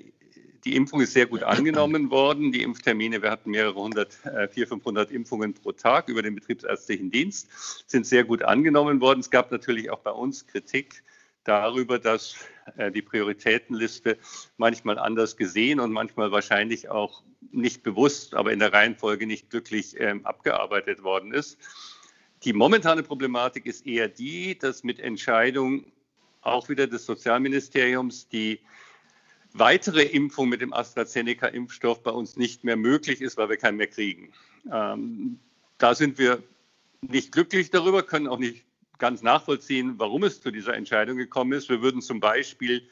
die 0.65 0.77
Impfung 0.77 1.01
ist 1.01 1.13
sehr 1.13 1.27
gut 1.27 1.43
angenommen 1.43 2.11
worden. 2.11 2.53
Die 2.53 2.63
Impftermine, 2.63 3.23
wir 3.23 3.31
hatten 3.31 3.51
mehrere 3.51 3.75
hundert, 3.75 4.25
äh, 4.25 4.49
400, 4.49 4.69
500 4.69 5.11
Impfungen 5.11 5.55
pro 5.55 5.73
Tag 5.73 6.09
über 6.09 6.23
den 6.23 6.35
betriebsärztlichen 6.35 7.11
Dienst, 7.11 7.49
sind 7.87 8.07
sehr 8.07 8.25
gut 8.25 8.43
angenommen 8.43 9.01
worden. 9.01 9.21
Es 9.21 9.31
gab 9.31 9.51
natürlich 9.51 9.91
auch 9.91 10.01
bei 10.01 10.13
uns 10.13 10.47
Kritik 10.47 11.03
darüber, 11.45 11.99
dass 11.99 12.37
äh, 12.77 12.93
die 12.93 13.03
Prioritätenliste 13.03 14.19
manchmal 14.57 14.99
anders 14.99 15.37
gesehen 15.37 15.81
und 15.81 15.93
manchmal 15.93 16.31
wahrscheinlich 16.31 16.89
auch 16.89 17.23
nicht 17.53 17.83
bewusst, 17.83 18.35
aber 18.35 18.53
in 18.53 18.59
der 18.59 18.73
Reihenfolge 18.73 19.27
nicht 19.27 19.51
glücklich 19.51 19.99
ähm, 19.99 20.25
abgearbeitet 20.25 21.03
worden 21.03 21.33
ist. 21.33 21.59
Die 22.45 22.53
momentane 22.53 23.03
Problematik 23.03 23.67
ist 23.67 23.87
eher 23.87 24.09
die, 24.09 24.59
dass 24.59 24.83
mit 24.83 24.99
Entscheidung 24.99 25.85
auch 26.41 26.69
wieder 26.69 26.87
des 26.87 27.07
Sozialministeriums 27.07 28.29
die 28.29 28.61
weitere 29.53 30.03
Impfung 30.03 30.49
mit 30.49 30.61
dem 30.61 30.73
AstraZeneca-Impfstoff 30.73 32.03
bei 32.03 32.11
uns 32.11 32.37
nicht 32.37 32.65
mehr 32.65 32.77
möglich 32.77 33.21
ist, 33.21 33.37
weil 33.37 33.49
wir 33.49 33.57
keinen 33.57 33.77
mehr 33.77 33.87
kriegen. 33.87 34.33
Ähm, 34.73 35.39
da 35.79 35.95
sind 35.95 36.19
wir 36.19 36.43
nicht 37.03 37.33
glücklich 37.33 37.71
darüber, 37.71 38.03
können 38.03 38.27
auch 38.27 38.39
nicht 38.39 38.65
ganz 38.99 39.23
nachvollziehen, 39.23 39.95
warum 39.99 40.25
es 40.25 40.41
zu 40.41 40.51
dieser 40.51 40.75
Entscheidung 40.75 41.17
gekommen 41.17 41.53
ist. 41.53 41.69
Wir 41.69 41.83
würden 41.83 42.03
zum 42.03 42.21
Beispiel 42.21 42.89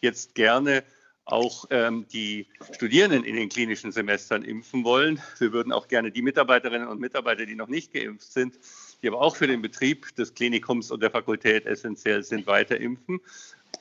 jetzt 0.00 0.34
gerne 0.34 0.84
auch 1.24 1.66
ähm, 1.70 2.06
die 2.12 2.46
Studierenden 2.72 3.24
in 3.24 3.36
den 3.36 3.48
klinischen 3.48 3.92
Semestern 3.92 4.42
impfen 4.42 4.84
wollen. 4.84 5.20
Wir 5.38 5.52
würden 5.52 5.72
auch 5.72 5.88
gerne 5.88 6.10
die 6.10 6.22
Mitarbeiterinnen 6.22 6.88
und 6.88 7.00
Mitarbeiter, 7.00 7.46
die 7.46 7.54
noch 7.54 7.68
nicht 7.68 7.92
geimpft 7.92 8.32
sind, 8.32 8.58
die 9.02 9.08
aber 9.08 9.20
auch 9.20 9.36
für 9.36 9.46
den 9.46 9.62
Betrieb 9.62 10.14
des 10.16 10.34
Klinikums 10.34 10.90
und 10.90 11.02
der 11.02 11.10
Fakultät 11.10 11.66
essentiell 11.66 12.22
sind, 12.22 12.46
weiter 12.46 12.80
impfen. 12.80 13.20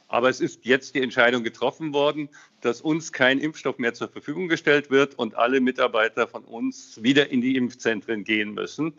Aber 0.08 0.30
es 0.30 0.40
ist 0.40 0.66
jetzt 0.66 0.94
die 0.96 1.02
Entscheidung 1.02 1.44
getroffen 1.44 1.94
worden, 1.94 2.30
dass 2.62 2.82
uns 2.82 3.12
kein 3.12 3.40
Impfstoff 3.40 3.78
mehr 3.78 3.94
zur 3.94 4.10
Verfügung 4.10 4.48
gestellt 4.48 4.92
wird 4.92 5.16
und 5.16 5.36
alle 5.36 5.62
Mitarbeiter 5.62 6.28
von 6.28 6.44
uns 6.44 7.02
wieder 7.02 7.32
in 7.32 7.42
die 7.42 7.56
Impfzentren 7.56 8.24
gehen 8.24 8.54
müssen. 8.54 8.94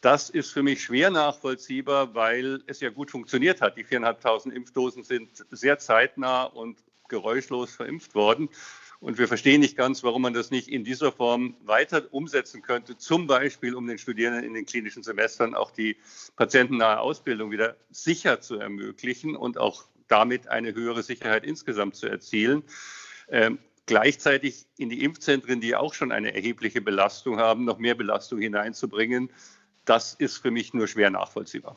Das 0.00 0.30
ist 0.30 0.50
für 0.50 0.62
mich 0.62 0.82
schwer 0.82 1.10
nachvollziehbar, 1.10 2.14
weil 2.14 2.62
es 2.66 2.80
ja 2.80 2.90
gut 2.90 3.10
funktioniert 3.10 3.60
hat. 3.60 3.76
Die 3.76 3.84
4.500 3.84 4.50
Impfdosen 4.50 5.02
sind 5.02 5.28
sehr 5.50 5.78
zeitnah 5.78 6.44
und 6.44 6.78
geräuschlos 7.08 7.74
verimpft 7.74 8.14
worden. 8.14 8.48
Und 9.00 9.18
wir 9.18 9.28
verstehen 9.28 9.60
nicht 9.60 9.76
ganz, 9.76 10.02
warum 10.02 10.22
man 10.22 10.32
das 10.32 10.50
nicht 10.50 10.68
in 10.68 10.82
dieser 10.82 11.12
Form 11.12 11.56
weiter 11.62 12.02
umsetzen 12.10 12.62
könnte, 12.62 12.96
zum 12.96 13.26
Beispiel 13.26 13.74
um 13.74 13.86
den 13.86 13.98
Studierenden 13.98 14.44
in 14.44 14.54
den 14.54 14.64
klinischen 14.64 15.02
Semestern 15.02 15.54
auch 15.54 15.70
die 15.70 15.96
patientennahe 16.36 17.00
Ausbildung 17.00 17.50
wieder 17.50 17.76
sicher 17.90 18.40
zu 18.40 18.58
ermöglichen 18.58 19.36
und 19.36 19.58
auch 19.58 19.84
damit 20.08 20.48
eine 20.48 20.74
höhere 20.74 21.02
Sicherheit 21.02 21.44
insgesamt 21.44 21.96
zu 21.96 22.06
erzielen. 22.06 22.62
Ähm, 23.28 23.58
gleichzeitig 23.86 24.66
in 24.78 24.88
die 24.88 25.02
Impfzentren, 25.02 25.60
die 25.60 25.76
auch 25.76 25.94
schon 25.94 26.12
eine 26.12 26.34
erhebliche 26.34 26.80
Belastung 26.80 27.38
haben, 27.38 27.64
noch 27.64 27.78
mehr 27.78 27.94
Belastung 27.94 28.40
hineinzubringen, 28.40 29.30
das 29.84 30.14
ist 30.14 30.38
für 30.38 30.50
mich 30.50 30.72
nur 30.72 30.88
schwer 30.88 31.10
nachvollziehbar. 31.10 31.76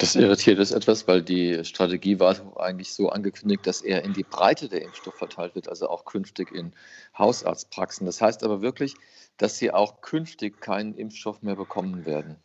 Das 0.00 0.16
irritiert 0.16 0.58
es 0.58 0.70
etwas, 0.70 1.06
weil 1.06 1.20
die 1.20 1.62
Strategie 1.62 2.18
war 2.18 2.34
eigentlich 2.58 2.94
so 2.94 3.10
angekündigt, 3.10 3.66
dass 3.66 3.82
er 3.82 4.02
in 4.02 4.14
die 4.14 4.22
Breite 4.22 4.66
der 4.66 4.80
Impfstoff 4.80 5.14
verteilt 5.16 5.54
wird, 5.54 5.68
also 5.68 5.90
auch 5.90 6.06
künftig 6.06 6.52
in 6.52 6.72
Hausarztpraxen. 7.18 8.06
Das 8.06 8.22
heißt 8.22 8.42
aber 8.42 8.62
wirklich, 8.62 8.94
dass 9.36 9.58
sie 9.58 9.70
auch 9.70 10.00
künftig 10.00 10.62
keinen 10.62 10.94
Impfstoff 10.94 11.42
mehr 11.42 11.54
bekommen 11.54 12.06
werden. 12.06 12.36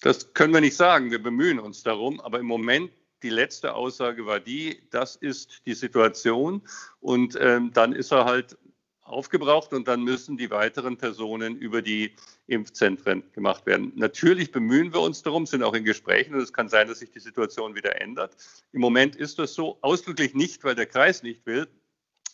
Das 0.00 0.34
können 0.34 0.52
wir 0.52 0.60
nicht 0.60 0.76
sagen. 0.76 1.12
Wir 1.12 1.22
bemühen 1.22 1.60
uns 1.60 1.84
darum. 1.84 2.20
Aber 2.20 2.40
im 2.40 2.46
Moment, 2.46 2.90
die 3.22 3.30
letzte 3.30 3.74
Aussage 3.74 4.26
war 4.26 4.40
die, 4.40 4.82
das 4.90 5.14
ist 5.14 5.62
die 5.66 5.74
Situation. 5.74 6.62
Und 7.00 7.38
ähm, 7.40 7.70
dann 7.72 7.92
ist 7.92 8.10
er 8.10 8.24
halt 8.24 8.58
aufgebraucht 9.04 9.72
und 9.72 9.86
dann 9.86 10.02
müssen 10.02 10.36
die 10.36 10.50
weiteren 10.50 10.96
Personen 10.96 11.56
über 11.56 11.82
die 11.82 12.14
Impfzentren 12.46 13.22
gemacht 13.32 13.66
werden. 13.66 13.92
Natürlich 13.94 14.50
bemühen 14.50 14.92
wir 14.92 15.00
uns 15.00 15.22
darum, 15.22 15.46
sind 15.46 15.62
auch 15.62 15.74
in 15.74 15.84
Gesprächen 15.84 16.34
und 16.34 16.40
es 16.40 16.52
kann 16.52 16.68
sein, 16.68 16.88
dass 16.88 16.98
sich 16.98 17.10
die 17.10 17.20
Situation 17.20 17.74
wieder 17.74 18.00
ändert. 18.00 18.36
Im 18.72 18.80
Moment 18.80 19.14
ist 19.14 19.38
das 19.38 19.54
so 19.54 19.78
ausdrücklich 19.82 20.34
nicht, 20.34 20.64
weil 20.64 20.74
der 20.74 20.86
Kreis 20.86 21.22
nicht 21.22 21.44
will, 21.46 21.68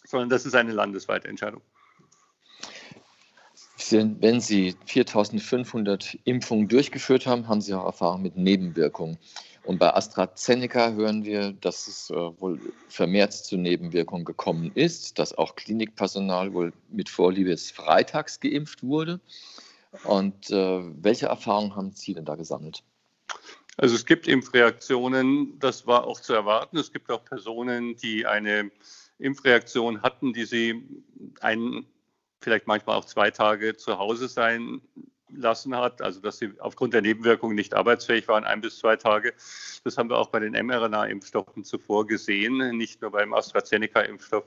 sondern 0.04 0.28
das 0.28 0.46
ist 0.46 0.54
eine 0.54 0.72
landesweite 0.72 1.28
Entscheidung. 1.28 1.62
Wenn 3.90 4.40
Sie 4.40 4.76
4500 4.86 6.18
Impfungen 6.24 6.68
durchgeführt 6.68 7.26
haben, 7.26 7.48
haben 7.48 7.60
Sie 7.60 7.74
auch 7.74 7.84
Erfahrung 7.84 8.22
mit 8.22 8.36
Nebenwirkungen. 8.36 9.18
Und 9.64 9.78
bei 9.78 9.92
AstraZeneca 9.94 10.92
hören 10.92 11.24
wir, 11.24 11.52
dass 11.52 11.86
es 11.86 12.10
äh, 12.10 12.14
wohl 12.14 12.60
vermehrt 12.88 13.32
zu 13.32 13.56
Nebenwirkungen 13.56 14.24
gekommen 14.24 14.72
ist, 14.74 15.18
dass 15.18 15.36
auch 15.36 15.54
Klinikpersonal 15.54 16.54
wohl 16.54 16.72
mit 16.88 17.08
Vorliebe 17.08 17.56
Freitags 17.56 18.40
geimpft 18.40 18.82
wurde. 18.82 19.20
Und 20.04 20.50
äh, 20.50 20.80
welche 21.02 21.26
Erfahrungen 21.26 21.76
haben 21.76 21.92
Sie 21.92 22.14
denn 22.14 22.24
da 22.24 22.36
gesammelt? 22.36 22.82
Also 23.76 23.94
es 23.94 24.06
gibt 24.06 24.28
Impfreaktionen, 24.28 25.58
das 25.58 25.86
war 25.86 26.06
auch 26.06 26.20
zu 26.20 26.32
erwarten. 26.32 26.78
Es 26.78 26.92
gibt 26.92 27.10
auch 27.10 27.24
Personen, 27.24 27.96
die 27.96 28.26
eine 28.26 28.70
Impfreaktion 29.18 30.02
hatten, 30.02 30.32
die 30.32 30.44
sie 30.44 30.82
ein, 31.40 31.86
vielleicht 32.40 32.66
manchmal 32.66 32.96
auch 32.96 33.04
zwei 33.04 33.30
Tage 33.30 33.76
zu 33.76 33.98
Hause 33.98 34.28
sein 34.28 34.80
lassen 35.34 35.76
hat, 35.76 36.02
also 36.02 36.20
dass 36.20 36.38
sie 36.38 36.52
aufgrund 36.58 36.94
der 36.94 37.02
Nebenwirkungen 37.02 37.54
nicht 37.54 37.74
arbeitsfähig 37.74 38.28
waren, 38.28 38.44
ein 38.44 38.60
bis 38.60 38.78
zwei 38.78 38.96
Tage. 38.96 39.32
Das 39.84 39.96
haben 39.96 40.10
wir 40.10 40.18
auch 40.18 40.28
bei 40.28 40.40
den 40.40 40.54
mRNA-Impfstoffen 40.54 41.64
zuvor 41.64 42.06
gesehen, 42.06 42.76
nicht 42.76 43.02
nur 43.02 43.10
beim 43.10 43.32
AstraZeneca-Impfstoff. 43.32 44.44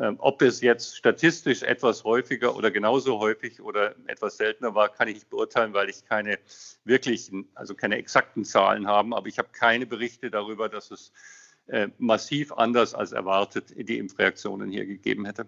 Ähm, 0.00 0.16
ob 0.18 0.40
es 0.42 0.60
jetzt 0.60 0.96
statistisch 0.96 1.62
etwas 1.62 2.04
häufiger 2.04 2.54
oder 2.54 2.70
genauso 2.70 3.18
häufig 3.18 3.60
oder 3.60 3.94
etwas 4.06 4.36
seltener 4.36 4.74
war, 4.74 4.88
kann 4.88 5.08
ich 5.08 5.14
nicht 5.14 5.30
beurteilen, 5.30 5.72
weil 5.74 5.88
ich 5.88 6.04
keine 6.04 6.38
wirklichen, 6.84 7.48
also 7.54 7.74
keine 7.74 7.96
exakten 7.96 8.44
Zahlen 8.44 8.86
habe. 8.86 9.16
Aber 9.16 9.26
ich 9.26 9.38
habe 9.38 9.48
keine 9.52 9.86
Berichte 9.86 10.30
darüber, 10.30 10.68
dass 10.68 10.92
es 10.92 11.12
äh, 11.66 11.88
massiv 11.98 12.52
anders 12.52 12.94
als 12.94 13.12
erwartet 13.12 13.74
die 13.76 13.98
Impfreaktionen 13.98 14.70
hier 14.70 14.86
gegeben 14.86 15.24
hätte. 15.24 15.46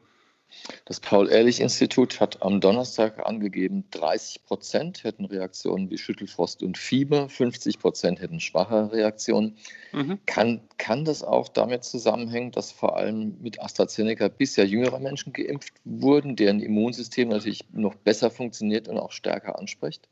Das 0.85 1.01
Paul-Ehrlich-Institut 1.01 2.21
hat 2.21 2.43
am 2.43 2.61
Donnerstag 2.61 3.25
angegeben, 3.27 3.85
30 3.91 4.45
Prozent 4.45 5.05
hätten 5.05 5.25
Reaktionen 5.25 5.91
wie 5.91 5.99
Schüttelfrost 5.99 6.63
und 6.63 6.79
Fieber, 6.79 7.29
50 7.29 7.79
Prozent 7.79 8.21
hätten 8.21 8.41
schwache 8.41 8.93
Reaktionen. 8.93 9.57
Mhm. 9.93 10.19
Kann, 10.27 10.61
kann 10.79 11.05
das 11.05 11.23
auch 11.23 11.49
damit 11.49 11.85
zusammenhängen, 11.85 12.53
dass 12.53 12.73
vor 12.73 12.97
allem 12.97 13.37
mit 13.41 13.61
AstraZeneca 13.61 14.29
bisher 14.29 14.67
jüngere 14.67 14.99
Menschen 14.99 15.33
geimpft 15.33 15.75
wurden, 15.85 16.37
deren 16.37 16.61
Immunsystem 16.61 17.29
natürlich 17.29 17.65
noch 17.73 17.95
besser 17.95 18.31
funktioniert 18.31 18.89
und 18.89 18.99
auch 18.99 19.13
stärker 19.13 19.59
anspricht? 19.59 20.09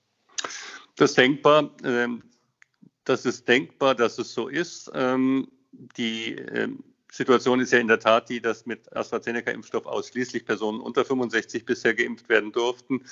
Das 0.97 1.11
ist 1.11 1.19
denkbar. 1.19 1.71
Ähm, 1.85 2.23
das 3.05 3.25
ist 3.25 3.49
denkbar, 3.49 3.95
dass 3.95 4.19
es 4.19 4.33
so 4.33 4.49
ist. 4.49 4.91
Ähm, 4.95 5.49
die 5.97 6.33
ähm, 6.33 6.85
Situation 7.11 7.61
ist 7.61 7.73
ja 7.73 7.79
in 7.79 7.89
der 7.89 7.99
Tat 7.99 8.29
die, 8.29 8.41
dass 8.41 8.67
mit 8.67 8.93
AstraZeneca-Impfstoff 8.95 9.87
ausschließlich 9.87 10.45
Personen 10.45 10.81
unter 10.81 11.05
65 11.05 11.65
bisher 11.65 11.95
geimpft 11.95 12.29
werden 12.29 12.53
durften. 12.53 13.05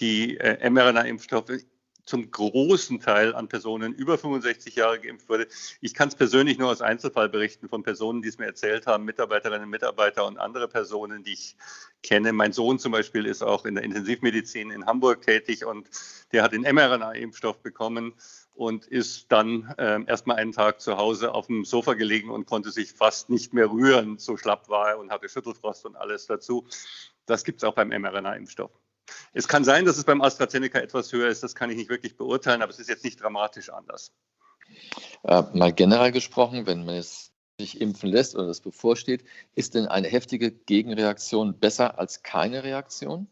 Die 0.00 0.36
äh, 0.38 0.68
mRNA-Impfstoffe 0.68 1.64
zum 2.08 2.30
großen 2.30 3.00
Teil 3.00 3.34
an 3.34 3.48
Personen 3.48 3.92
über 3.92 4.16
65 4.16 4.74
Jahre 4.74 4.98
geimpft 4.98 5.28
wurde. 5.28 5.46
Ich 5.80 5.92
kann 5.92 6.08
es 6.08 6.14
persönlich 6.14 6.58
nur 6.58 6.70
aus 6.70 6.80
Einzelfall 6.80 7.28
berichten 7.28 7.68
von 7.68 7.82
Personen, 7.82 8.22
die 8.22 8.28
es 8.28 8.38
mir 8.38 8.46
erzählt 8.46 8.86
haben, 8.86 9.04
Mitarbeiterinnen 9.04 9.64
und 9.64 9.70
Mitarbeiter 9.70 10.26
und 10.26 10.38
andere 10.38 10.68
Personen, 10.68 11.22
die 11.22 11.34
ich 11.34 11.56
kenne. 12.02 12.32
Mein 12.32 12.52
Sohn 12.52 12.78
zum 12.78 12.92
Beispiel 12.92 13.26
ist 13.26 13.42
auch 13.42 13.66
in 13.66 13.74
der 13.74 13.84
Intensivmedizin 13.84 14.70
in 14.70 14.86
Hamburg 14.86 15.22
tätig 15.22 15.66
und 15.66 15.90
der 16.32 16.42
hat 16.42 16.52
den 16.52 16.62
mRNA-Impfstoff 16.62 17.58
bekommen 17.58 18.14
und 18.54 18.86
ist 18.86 19.30
dann 19.30 19.74
äh, 19.76 20.02
erstmal 20.06 20.38
einen 20.38 20.52
Tag 20.52 20.80
zu 20.80 20.96
Hause 20.96 21.34
auf 21.34 21.46
dem 21.46 21.64
Sofa 21.64 21.92
gelegen 21.92 22.30
und 22.30 22.46
konnte 22.46 22.70
sich 22.70 22.92
fast 22.92 23.28
nicht 23.28 23.52
mehr 23.52 23.70
rühren. 23.70 24.18
So 24.18 24.36
schlapp 24.36 24.68
war 24.68 24.90
er 24.90 24.98
und 24.98 25.10
hatte 25.10 25.28
Schüttelfrost 25.28 25.84
und 25.84 25.94
alles 25.96 26.26
dazu. 26.26 26.66
Das 27.26 27.44
gibt 27.44 27.58
es 27.58 27.64
auch 27.64 27.74
beim 27.74 27.90
mRNA-Impfstoff. 27.90 28.70
Es 29.32 29.48
kann 29.48 29.64
sein, 29.64 29.84
dass 29.84 29.98
es 29.98 30.04
beim 30.04 30.22
AstraZeneca 30.22 30.78
etwas 30.78 31.12
höher 31.12 31.28
ist, 31.28 31.42
das 31.42 31.54
kann 31.54 31.70
ich 31.70 31.76
nicht 31.76 31.90
wirklich 31.90 32.16
beurteilen, 32.16 32.62
aber 32.62 32.70
es 32.70 32.78
ist 32.78 32.88
jetzt 32.88 33.04
nicht 33.04 33.20
dramatisch 33.20 33.70
anders. 33.70 34.12
Äh, 35.24 35.42
mal 35.54 35.72
generell 35.72 36.12
gesprochen, 36.12 36.66
wenn 36.66 36.84
man 36.84 36.96
es 36.96 37.32
sich 37.60 37.80
impfen 37.80 38.10
lässt 38.10 38.36
oder 38.36 38.46
das 38.46 38.60
bevorsteht, 38.60 39.24
ist 39.54 39.74
denn 39.74 39.86
eine 39.86 40.08
heftige 40.08 40.52
Gegenreaktion 40.52 41.58
besser 41.58 41.98
als 41.98 42.22
keine 42.22 42.62
Reaktion? 42.62 43.26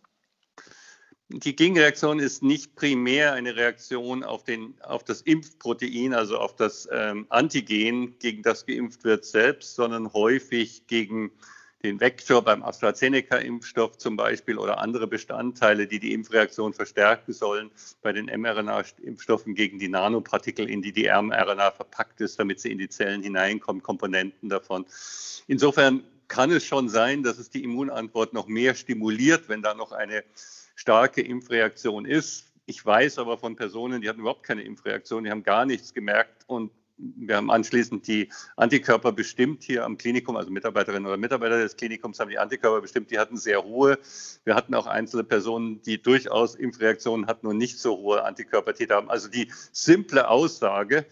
Die 1.28 1.56
Gegenreaktion 1.56 2.20
ist 2.20 2.42
nicht 2.42 2.76
primär 2.76 3.32
eine 3.32 3.56
Reaktion 3.56 4.22
auf, 4.22 4.44
den, 4.44 4.80
auf 4.82 5.02
das 5.02 5.22
Impfprotein, 5.22 6.14
also 6.14 6.38
auf 6.38 6.54
das 6.54 6.88
ähm, 6.92 7.26
Antigen, 7.30 8.16
gegen 8.20 8.42
das 8.42 8.64
geimpft 8.64 9.02
wird 9.02 9.24
selbst, 9.24 9.74
sondern 9.74 10.12
häufig 10.12 10.86
gegen 10.86 11.32
den 11.82 12.00
Vektor 12.00 12.42
beim 12.42 12.62
AstraZeneca-Impfstoff 12.62 13.98
zum 13.98 14.16
Beispiel 14.16 14.58
oder 14.58 14.78
andere 14.78 15.06
Bestandteile, 15.06 15.86
die 15.86 16.00
die 16.00 16.12
Impfreaktion 16.12 16.72
verstärken 16.72 17.32
sollen, 17.32 17.70
bei 18.02 18.12
den 18.12 18.26
mRNA-Impfstoffen 18.26 19.54
gegen 19.54 19.78
die 19.78 19.88
Nanopartikel, 19.88 20.68
in 20.68 20.82
die 20.82 20.92
die 20.92 21.04
mRNA 21.04 21.72
verpackt 21.72 22.20
ist, 22.20 22.38
damit 22.38 22.60
sie 22.60 22.72
in 22.72 22.78
die 22.78 22.88
Zellen 22.88 23.22
hineinkommen, 23.22 23.82
Komponenten 23.82 24.48
davon. 24.48 24.86
Insofern 25.46 26.02
kann 26.28 26.50
es 26.50 26.64
schon 26.64 26.88
sein, 26.88 27.22
dass 27.22 27.38
es 27.38 27.50
die 27.50 27.62
Immunantwort 27.62 28.32
noch 28.32 28.48
mehr 28.48 28.74
stimuliert, 28.74 29.48
wenn 29.48 29.62
da 29.62 29.74
noch 29.74 29.92
eine 29.92 30.24
starke 30.74 31.22
Impfreaktion 31.22 32.04
ist. 32.04 32.52
Ich 32.66 32.84
weiß 32.84 33.18
aber 33.18 33.38
von 33.38 33.54
Personen, 33.54 34.00
die 34.00 34.08
hatten 34.08 34.20
überhaupt 34.20 34.42
keine 34.42 34.62
Impfreaktion, 34.62 35.24
die 35.24 35.30
haben 35.30 35.44
gar 35.44 35.66
nichts 35.66 35.94
gemerkt 35.94 36.44
und 36.48 36.72
wir 36.98 37.36
haben 37.36 37.50
anschließend 37.50 38.06
die 38.06 38.30
Antikörper 38.56 39.12
bestimmt 39.12 39.62
hier 39.62 39.84
am 39.84 39.98
Klinikum, 39.98 40.36
also 40.36 40.50
Mitarbeiterinnen 40.50 41.06
oder 41.06 41.16
Mitarbeiter 41.16 41.58
des 41.58 41.76
Klinikums 41.76 42.18
haben 42.20 42.30
die 42.30 42.38
Antikörper 42.38 42.80
bestimmt, 42.80 43.10
die 43.10 43.18
hatten 43.18 43.36
sehr 43.36 43.62
hohe. 43.64 43.98
Wir 44.44 44.54
hatten 44.54 44.74
auch 44.74 44.86
einzelne 44.86 45.24
Personen, 45.24 45.82
die 45.82 46.00
durchaus 46.00 46.54
Impfreaktionen 46.54 47.26
hatten 47.26 47.46
und 47.46 47.58
nicht 47.58 47.78
so 47.78 47.96
hohe 47.98 48.24
Antikörpertäter 48.24 48.96
haben. 48.96 49.10
Also 49.10 49.28
die 49.28 49.52
simple 49.72 50.28
Aussage, 50.28 51.06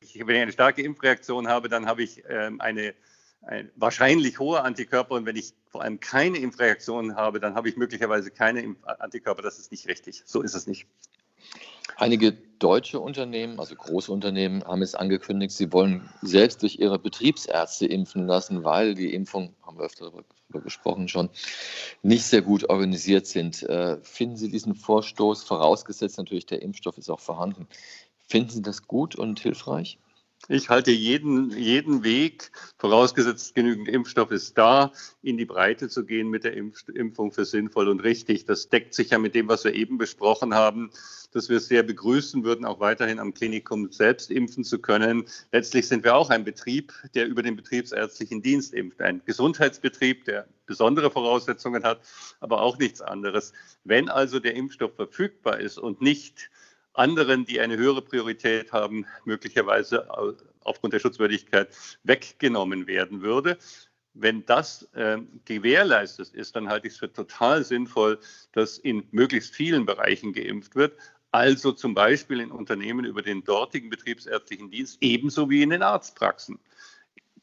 wenn 0.00 0.36
ich 0.36 0.42
eine 0.42 0.52
starke 0.52 0.82
Impfreaktion 0.82 1.48
habe, 1.48 1.68
dann 1.68 1.86
habe 1.86 2.02
ich 2.02 2.22
ähm, 2.28 2.60
eine 2.60 2.94
ein 3.42 3.70
wahrscheinlich 3.74 4.38
hohe 4.38 4.62
Antikörper 4.62 5.14
und 5.14 5.24
wenn 5.24 5.36
ich 5.36 5.54
vor 5.70 5.82
allem 5.82 5.98
keine 5.98 6.38
Impfreaktionen 6.38 7.16
habe, 7.16 7.40
dann 7.40 7.54
habe 7.54 7.70
ich 7.70 7.76
möglicherweise 7.76 8.30
keine 8.30 8.76
Antikörper. 8.82 9.40
Das 9.40 9.58
ist 9.58 9.70
nicht 9.70 9.88
richtig. 9.88 10.22
So 10.26 10.42
ist 10.42 10.54
es 10.54 10.66
nicht. 10.66 10.86
Einige 11.96 12.32
deutsche 12.58 13.00
Unternehmen, 13.00 13.58
also 13.58 13.74
große 13.74 14.12
Unternehmen, 14.12 14.62
haben 14.64 14.82
es 14.82 14.94
angekündigt, 14.94 15.52
sie 15.52 15.72
wollen 15.72 16.08
selbst 16.22 16.62
durch 16.62 16.78
ihre 16.78 16.98
Betriebsärzte 16.98 17.86
impfen 17.86 18.26
lassen, 18.26 18.64
weil 18.64 18.94
die 18.94 19.14
Impfung, 19.14 19.54
haben 19.62 19.78
wir 19.78 19.86
öfter 19.86 20.04
darüber 20.04 20.24
gesprochen 20.62 21.08
schon, 21.08 21.30
nicht 22.02 22.24
sehr 22.24 22.42
gut 22.42 22.68
organisiert 22.68 23.26
sind. 23.26 23.62
Äh, 23.62 23.98
finden 24.02 24.36
Sie 24.36 24.50
diesen 24.50 24.74
Vorstoß, 24.74 25.44
vorausgesetzt 25.44 26.18
natürlich 26.18 26.46
der 26.46 26.62
Impfstoff 26.62 26.98
ist 26.98 27.10
auch 27.10 27.20
vorhanden, 27.20 27.66
finden 28.26 28.50
Sie 28.50 28.62
das 28.62 28.86
gut 28.86 29.16
und 29.16 29.40
hilfreich? 29.40 29.98
Ich 30.48 30.68
halte 30.68 30.90
jeden, 30.90 31.50
jeden 31.50 32.02
Weg, 32.02 32.50
vorausgesetzt 32.78 33.54
genügend 33.54 33.88
Impfstoff 33.88 34.30
ist 34.30 34.56
da, 34.56 34.92
in 35.22 35.36
die 35.36 35.44
Breite 35.44 35.88
zu 35.88 36.04
gehen 36.04 36.28
mit 36.28 36.44
der 36.44 36.54
Impf 36.54 36.88
Impfung 36.88 37.30
für 37.30 37.44
sinnvoll 37.44 37.88
und 37.88 38.00
richtig. 38.00 38.46
Das 38.46 38.68
deckt 38.68 38.94
sich 38.94 39.10
ja 39.10 39.18
mit 39.18 39.34
dem, 39.34 39.48
was 39.48 39.64
wir 39.64 39.74
eben 39.74 39.98
besprochen 39.98 40.54
haben, 40.54 40.90
dass 41.32 41.48
wir 41.48 41.58
es 41.58 41.68
sehr 41.68 41.82
begrüßen 41.82 42.42
würden, 42.42 42.64
auch 42.64 42.80
weiterhin 42.80 43.18
am 43.18 43.34
Klinikum 43.34 43.92
selbst 43.92 44.30
impfen 44.30 44.64
zu 44.64 44.80
können. 44.80 45.26
Letztlich 45.52 45.86
sind 45.86 46.04
wir 46.04 46.16
auch 46.16 46.30
ein 46.30 46.44
Betrieb, 46.44 46.92
der 47.14 47.26
über 47.26 47.42
den 47.42 47.54
betriebsärztlichen 47.54 48.42
Dienst 48.42 48.72
impft. 48.74 49.00
Ein 49.02 49.22
Gesundheitsbetrieb, 49.26 50.24
der 50.24 50.48
besondere 50.66 51.10
Voraussetzungen 51.10 51.84
hat, 51.84 52.00
aber 52.40 52.62
auch 52.62 52.78
nichts 52.78 53.00
anderes. 53.00 53.52
Wenn 53.84 54.08
also 54.08 54.40
der 54.40 54.54
Impfstoff 54.54 54.96
verfügbar 54.96 55.60
ist 55.60 55.78
und 55.78 56.00
nicht 56.00 56.50
anderen, 56.92 57.44
die 57.44 57.60
eine 57.60 57.76
höhere 57.76 58.02
Priorität 58.02 58.72
haben, 58.72 59.06
möglicherweise 59.24 60.08
aufgrund 60.64 60.92
der 60.92 61.00
Schutzwürdigkeit 61.00 61.68
weggenommen 62.04 62.86
werden 62.86 63.22
würde. 63.22 63.58
Wenn 64.14 64.44
das 64.44 64.82
äh, 64.94 65.18
gewährleistet 65.44 66.30
ist, 66.30 66.56
dann 66.56 66.68
halte 66.68 66.88
ich 66.88 66.94
es 66.94 66.98
für 66.98 67.12
total 67.12 67.64
sinnvoll, 67.64 68.18
dass 68.52 68.78
in 68.78 69.06
möglichst 69.12 69.54
vielen 69.54 69.86
Bereichen 69.86 70.32
geimpft 70.32 70.74
wird. 70.74 70.96
Also 71.32 71.70
zum 71.70 71.94
Beispiel 71.94 72.40
in 72.40 72.50
Unternehmen 72.50 73.04
über 73.04 73.22
den 73.22 73.44
dortigen 73.44 73.88
betriebsärztlichen 73.88 74.70
Dienst, 74.70 74.98
ebenso 75.00 75.48
wie 75.48 75.62
in 75.62 75.70
den 75.70 75.82
Arztpraxen. 75.82 76.58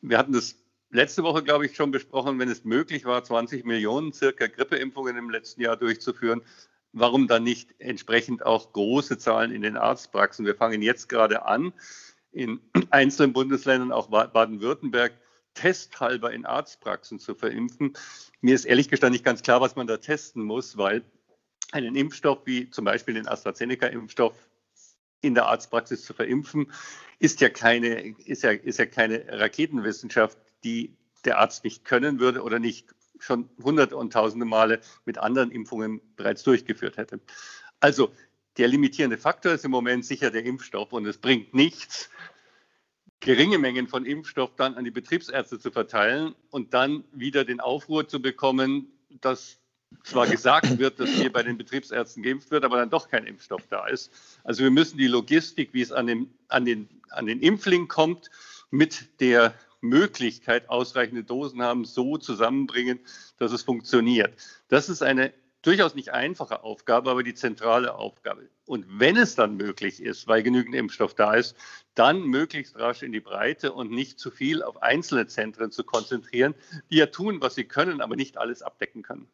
Wir 0.01 0.17
hatten 0.17 0.33
das 0.33 0.57
letzte 0.89 1.23
Woche, 1.23 1.41
glaube 1.41 1.65
ich, 1.65 1.75
schon 1.75 1.91
besprochen, 1.91 2.37
wenn 2.37 2.49
es 2.49 2.65
möglich 2.65 3.05
war, 3.05 3.23
20 3.23 3.65
Millionen 3.65 4.11
circa 4.11 4.47
Grippeimpfungen 4.47 5.17
im 5.17 5.29
letzten 5.29 5.61
Jahr 5.61 5.77
durchzuführen, 5.77 6.41
warum 6.93 7.27
dann 7.27 7.43
nicht 7.43 7.75
entsprechend 7.79 8.45
auch 8.45 8.73
große 8.73 9.17
Zahlen 9.17 9.51
in 9.51 9.61
den 9.61 9.77
Arztpraxen? 9.77 10.45
Wir 10.45 10.55
fangen 10.55 10.81
jetzt 10.81 11.09
gerade 11.09 11.45
an, 11.45 11.73
in 12.31 12.59
einzelnen 12.91 13.33
Bundesländern, 13.33 13.91
auch 13.91 14.07
Baden-Württemberg, 14.07 15.13
testhalber 15.53 16.31
in 16.31 16.45
Arztpraxen 16.45 17.19
zu 17.19 17.33
verimpfen. 17.33 17.93
Mir 18.41 18.53
ist 18.53 18.65
ehrlich 18.65 18.89
gestanden 18.89 19.13
nicht 19.13 19.25
ganz 19.25 19.41
klar, 19.41 19.59
was 19.59 19.75
man 19.75 19.87
da 19.87 19.97
testen 19.97 20.43
muss, 20.43 20.77
weil 20.77 21.03
einen 21.71 21.95
Impfstoff 21.95 22.45
wie 22.45 22.69
zum 22.69 22.85
Beispiel 22.85 23.15
den 23.15 23.27
AstraZeneca-Impfstoff 23.27 24.33
in 25.21 25.33
der 25.33 25.47
Arztpraxis 25.47 26.05
zu 26.05 26.13
verimpfen, 26.13 26.71
ist 27.19 27.41
ja 27.41 27.49
keine, 27.49 28.15
ist 28.25 28.43
ja, 28.43 28.51
ist 28.51 28.77
ja 28.77 28.85
keine 28.85 29.25
Raketenwissenschaft, 29.27 30.37
die 30.63 30.95
der 31.25 31.39
Arzt 31.39 31.63
nicht 31.63 31.83
können 31.83 32.19
würde 32.19 32.43
oder 32.43 32.59
nicht 32.59 32.93
schon 33.19 33.49
hunderte 33.63 33.97
und 33.97 34.13
tausende 34.13 34.45
Male 34.45 34.81
mit 35.05 35.17
anderen 35.17 35.51
Impfungen 35.51 36.01
bereits 36.15 36.43
durchgeführt 36.43 36.97
hätte. 36.97 37.19
Also 37.79 38.11
der 38.57 38.67
limitierende 38.67 39.17
Faktor 39.17 39.53
ist 39.53 39.65
im 39.65 39.71
Moment 39.71 40.05
sicher 40.05 40.31
der 40.31 40.43
Impfstoff 40.43 40.91
und 40.93 41.05
es 41.05 41.17
bringt 41.17 41.53
nichts, 41.53 42.09
geringe 43.19 43.57
Mengen 43.57 43.87
von 43.87 44.05
Impfstoff 44.05 44.55
dann 44.55 44.75
an 44.75 44.83
die 44.83 44.91
Betriebsärzte 44.91 45.59
zu 45.59 45.71
verteilen 45.71 46.35
und 46.49 46.73
dann 46.73 47.03
wieder 47.11 47.45
den 47.45 47.59
Aufruhr 47.59 48.07
zu 48.07 48.21
bekommen, 48.21 48.91
dass 49.21 49.59
zwar 50.03 50.27
gesagt 50.27 50.77
wird, 50.77 50.99
dass 50.99 51.09
hier 51.09 51.31
bei 51.31 51.43
den 51.43 51.57
Betriebsärzten 51.57 52.23
geimpft 52.23 52.51
wird, 52.51 52.65
aber 52.65 52.77
dann 52.77 52.89
doch 52.89 53.09
kein 53.09 53.25
Impfstoff 53.25 53.63
da 53.69 53.87
ist. 53.87 54.11
Also 54.43 54.63
wir 54.63 54.71
müssen 54.71 54.97
die 54.97 55.07
Logistik, 55.07 55.73
wie 55.73 55.81
es 55.81 55.91
an 55.91 56.07
den, 56.07 56.33
an 56.49 56.65
den, 56.65 56.89
an 57.09 57.25
den 57.25 57.41
Impfling 57.41 57.87
kommt, 57.87 58.29
mit 58.69 59.19
der 59.21 59.53
Möglichkeit, 59.81 60.69
ausreichende 60.69 61.23
Dosen 61.23 61.61
haben, 61.61 61.85
so 61.85 62.17
zusammenbringen, 62.17 62.99
dass 63.37 63.51
es 63.51 63.63
funktioniert. 63.63 64.33
Das 64.67 64.89
ist 64.89 65.01
eine 65.01 65.33
durchaus 65.61 65.95
nicht 65.95 66.13
einfache 66.13 66.63
Aufgabe, 66.63 67.11
aber 67.11 67.23
die 67.23 67.33
zentrale 67.33 67.95
Aufgabe. 67.95 68.49
Und 68.65 68.85
wenn 68.87 69.17
es 69.17 69.35
dann 69.35 69.57
möglich 69.57 70.01
ist, 70.01 70.27
weil 70.27 70.43
genügend 70.43 70.75
Impfstoff 70.75 71.13
da 71.13 71.33
ist, 71.33 71.55
dann 71.95 72.23
möglichst 72.23 72.77
rasch 72.77 73.03
in 73.03 73.11
die 73.11 73.19
Breite 73.19 73.73
und 73.73 73.91
nicht 73.91 74.19
zu 74.19 74.31
viel 74.31 74.63
auf 74.63 74.81
einzelne 74.81 75.27
Zentren 75.27 75.71
zu 75.71 75.83
konzentrieren, 75.83 76.55
die 76.89 76.97
ja 76.97 77.07
tun, 77.07 77.41
was 77.41 77.55
sie 77.55 77.65
können, 77.65 78.01
aber 78.01 78.15
nicht 78.15 78.37
alles 78.37 78.61
abdecken 78.61 79.03
können. 79.03 79.27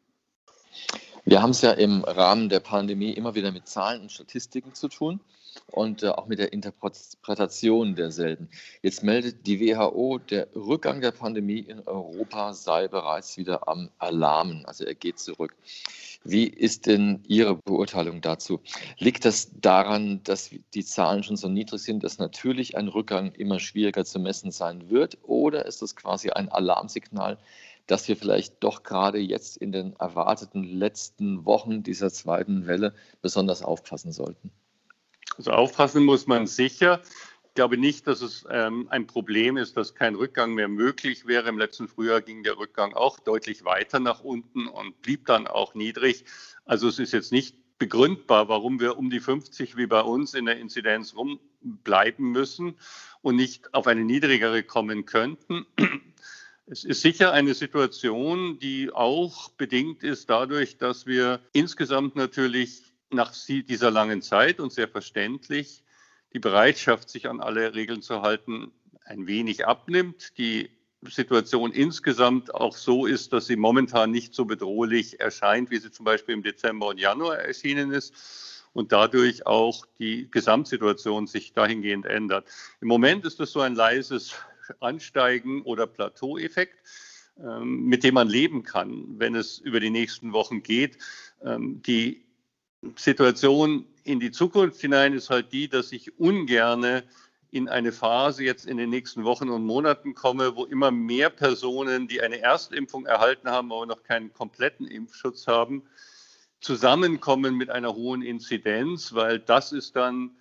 Wir 1.26 1.42
haben 1.42 1.52
es 1.52 1.62
ja 1.62 1.72
im 1.72 2.04
Rahmen 2.04 2.50
der 2.50 2.60
Pandemie 2.60 3.14
immer 3.14 3.36
wieder 3.36 3.52
mit 3.52 3.68
Zahlen 3.68 4.02
und 4.02 4.12
Statistiken 4.12 4.74
zu 4.74 4.90
tun. 4.90 5.20
Und 5.68 6.04
äh, 6.04 6.10
auch 6.10 6.28
mit 6.28 6.40
der 6.40 6.54
Interpretation 6.54 7.96
derselben. 7.96 8.50
Jetzt 8.82 9.04
meldet 9.04 9.46
die 9.48 9.60
WHO, 9.60 10.20
der 10.20 10.48
Rückgang 10.56 11.02
der 11.02 11.12
Pandemie 11.12 11.60
in 11.60 11.80
Europa 11.82 12.54
sei 12.54 12.88
bereits 12.88 13.38
wieder 13.38 13.68
am 13.68 13.90
Alarmen, 13.98 14.66
also 14.66 14.86
er 14.86 14.96
geht 14.96 15.20
zurück. 15.20 15.56
Wie 16.26 16.48
ist 16.48 16.86
denn 16.86 17.22
Ihre 17.28 17.56
Beurteilung 17.56 18.22
dazu? 18.22 18.62
Liegt 18.98 19.26
das 19.26 19.52
daran, 19.60 20.24
dass 20.24 20.52
die 20.74 20.86
Zahlen 20.86 21.22
schon 21.24 21.36
so 21.36 21.50
niedrig 21.50 21.82
sind, 21.82 22.04
dass 22.04 22.18
natürlich 22.18 22.78
ein 22.78 22.88
Rückgang 22.88 23.34
immer 23.34 23.60
schwieriger 23.60 24.06
zu 24.06 24.20
messen 24.20 24.52
sein 24.52 24.90
wird? 24.90 25.18
Oder 25.24 25.66
ist 25.66 25.82
das 25.82 25.98
quasi 25.98 26.30
ein 26.30 26.48
Alarmsignal, 26.48 27.38
dass 27.88 28.08
wir 28.08 28.16
vielleicht 28.16 28.64
doch 28.64 28.84
gerade 28.84 29.20
jetzt 29.20 29.58
in 29.58 29.74
den 29.74 29.98
erwarteten 29.98 30.64
letzten 30.64 31.44
Wochen 31.46 31.84
dieser 31.84 32.10
zweiten 32.10 32.68
Welle 32.68 32.94
besonders 33.22 33.62
aufpassen 33.62 34.14
sollten? 34.14 34.50
Also 35.38 35.52
aufpassen 35.52 36.04
muss 36.04 36.28
man 36.28 36.48
sicher. 36.48 37.02
Ich 37.48 37.56
glaube 37.56 37.78
nicht, 37.78 38.08
dass 38.08 38.22
es 38.22 38.46
ähm, 38.50 38.88
ein 38.90 39.06
Problem 39.06 39.58
ist, 39.58 39.78
dass 39.78 39.94
kein 39.94 40.16
Rückgang 40.16 40.54
mehr 40.54 40.68
möglich 40.68 41.28
wäre. 41.28 41.50
Im 41.50 41.60
letzten 41.60 41.88
Frühjahr 41.88 42.22
ging 42.22 42.44
der 42.44 42.58
Rückgang 42.58 42.94
auch 42.94 43.20
deutlich 43.20 43.64
weiter 43.64 44.00
nach 44.00 44.22
unten 44.22 44.68
und 44.68 45.02
blieb 45.02 45.28
dann 45.28 45.46
auch 45.46 45.76
niedrig. 45.76 46.26
Also 46.66 46.88
es 46.88 46.98
ist 46.98 47.14
jetzt 47.14 47.32
nicht 47.32 47.56
begründbar, 47.78 48.50
warum 48.50 48.80
wir 48.80 48.98
um 48.98 49.10
die 49.10 49.20
50 49.20 49.78
wie 49.78 49.88
bei 49.88 50.02
uns 50.02 50.34
in 50.34 50.46
der 50.46 50.58
Inzidenz 50.58 51.16
rumbleiben 51.16 52.32
müssen 52.32 52.76
und 53.22 53.36
nicht 53.36 53.74
auf 53.74 53.88
eine 53.88 54.04
niedrigere 54.04 54.64
kommen 54.64 55.06
könnten. 55.06 55.66
Es 56.66 56.86
ist 56.86 57.02
sicher 57.02 57.34
eine 57.34 57.54
Situation, 57.56 58.58
die 58.58 58.90
auch 58.90 59.50
bedingt 59.50 60.02
ist 60.02 60.30
dadurch, 60.30 60.78
dass 60.78 61.06
wir 61.06 61.42
insgesamt 61.52 62.16
natürlich 62.16 62.93
nach 63.14 63.34
dieser 63.48 63.92
langen 63.92 64.22
Zeit 64.22 64.60
und 64.60 64.72
sehr 64.72 64.88
verständlich 64.88 65.84
die 66.34 66.40
Bereitschaft, 66.40 67.10
sich 67.10 67.30
an 67.30 67.40
alle 67.40 67.76
Regeln 67.76 68.02
zu 68.02 68.22
halten, 68.22 68.72
ein 69.06 69.28
wenig 69.28 69.66
abnimmt. 69.68 70.38
Die 70.38 70.70
Situation 71.02 71.72
insgesamt 71.72 72.54
auch 72.54 72.76
so 72.76 73.06
ist, 73.06 73.34
dass 73.34 73.48
sie 73.48 73.56
momentan 73.56 74.12
nicht 74.12 74.34
so 74.34 74.46
bedrohlich 74.46 75.20
erscheint, 75.20 75.70
wie 75.70 75.78
sie 75.78 75.92
zum 75.92 76.06
Beispiel 76.06 76.34
im 76.34 76.44
Dezember 76.44 76.88
und 76.88 77.00
Januar 77.00 77.38
erschienen 77.38 77.92
ist 77.92 78.64
und 78.74 78.92
dadurch 78.92 79.46
auch 79.46 79.86
die 80.00 80.30
Gesamtsituation 80.32 81.28
sich 81.28 81.54
dahingehend 81.54 82.06
ändert. 82.06 82.48
Im 82.82 82.88
Moment 82.88 83.26
ist 83.26 83.40
das 83.40 83.52
so 83.52 83.60
ein 83.62 83.76
leises 83.76 84.34
Ansteigen 84.80 85.62
oder 85.64 85.88
Plateaueffekt, 85.88 86.78
ähm, 87.38 87.86
mit 87.86 88.04
dem 88.04 88.16
man 88.16 88.30
leben 88.30 88.64
kann, 88.64 89.20
wenn 89.20 89.36
es 89.36 89.60
über 89.60 89.80
die 89.80 89.90
nächsten 89.90 90.34
Wochen 90.34 90.64
geht. 90.64 90.98
Ähm, 91.44 91.82
die 91.84 92.26
Situation 92.96 93.86
in 94.04 94.20
die 94.20 94.32
Zukunft 94.32 94.80
hinein 94.82 95.14
ist 95.14 95.30
halt 95.30 95.54
die, 95.54 95.68
dass 95.68 95.92
ich 95.92 96.20
ungerne 96.20 97.04
in 97.52 97.70
eine 97.70 97.92
Phase 97.92 98.44
jetzt 98.44 98.66
in 98.66 98.78
den 98.78 98.90
nächsten 98.90 99.24
Wochen 99.24 99.50
und 99.50 99.64
Monaten 99.64 100.16
komme, 100.16 100.56
wo 100.56 100.66
immer 100.66 100.90
mehr 100.90 101.30
Personen, 101.30 102.08
die 102.08 102.22
eine 102.22 102.40
Erstimpfung 102.40 103.06
erhalten 103.06 103.50
haben, 103.50 103.72
aber 103.72 103.86
noch 103.86 104.04
keinen 104.04 104.34
kompletten 104.34 104.88
Impfschutz 104.88 105.46
haben, 105.46 105.84
zusammenkommen 106.62 107.56
mit 107.56 107.70
einer 107.70 107.94
hohen 107.94 108.24
Inzidenz, 108.24 109.14
weil 109.14 109.40
das 109.40 109.72
ist 109.72 109.96
dann 109.96 110.32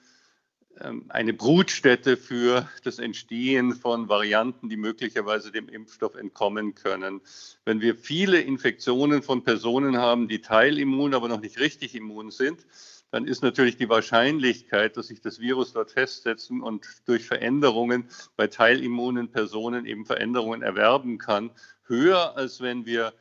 eine 1.08 1.32
Brutstätte 1.32 2.16
für 2.16 2.68
das 2.82 2.98
Entstehen 2.98 3.74
von 3.74 4.08
Varianten, 4.08 4.68
die 4.68 4.76
möglicherweise 4.76 5.52
dem 5.52 5.68
Impfstoff 5.68 6.14
entkommen 6.14 6.74
können. 6.74 7.20
Wenn 7.64 7.80
wir 7.80 7.94
viele 7.94 8.40
Infektionen 8.40 9.22
von 9.22 9.44
Personen 9.44 9.98
haben, 9.98 10.28
die 10.28 10.40
teilimmun, 10.40 11.14
aber 11.14 11.28
noch 11.28 11.40
nicht 11.40 11.58
richtig 11.58 11.94
immun 11.94 12.30
sind, 12.30 12.66
dann 13.10 13.26
ist 13.26 13.42
natürlich 13.42 13.76
die 13.76 13.90
Wahrscheinlichkeit, 13.90 14.96
dass 14.96 15.08
sich 15.08 15.20
das 15.20 15.38
Virus 15.38 15.74
dort 15.74 15.90
festsetzen 15.90 16.62
und 16.62 16.86
durch 17.04 17.26
Veränderungen 17.26 18.08
bei 18.36 18.46
teilimmunen 18.46 19.30
Personen 19.30 19.84
eben 19.84 20.06
Veränderungen 20.06 20.62
erwerben 20.62 21.18
kann, 21.18 21.50
höher, 21.84 22.36
als 22.36 22.62
wenn 22.62 22.86
wir 22.86 23.12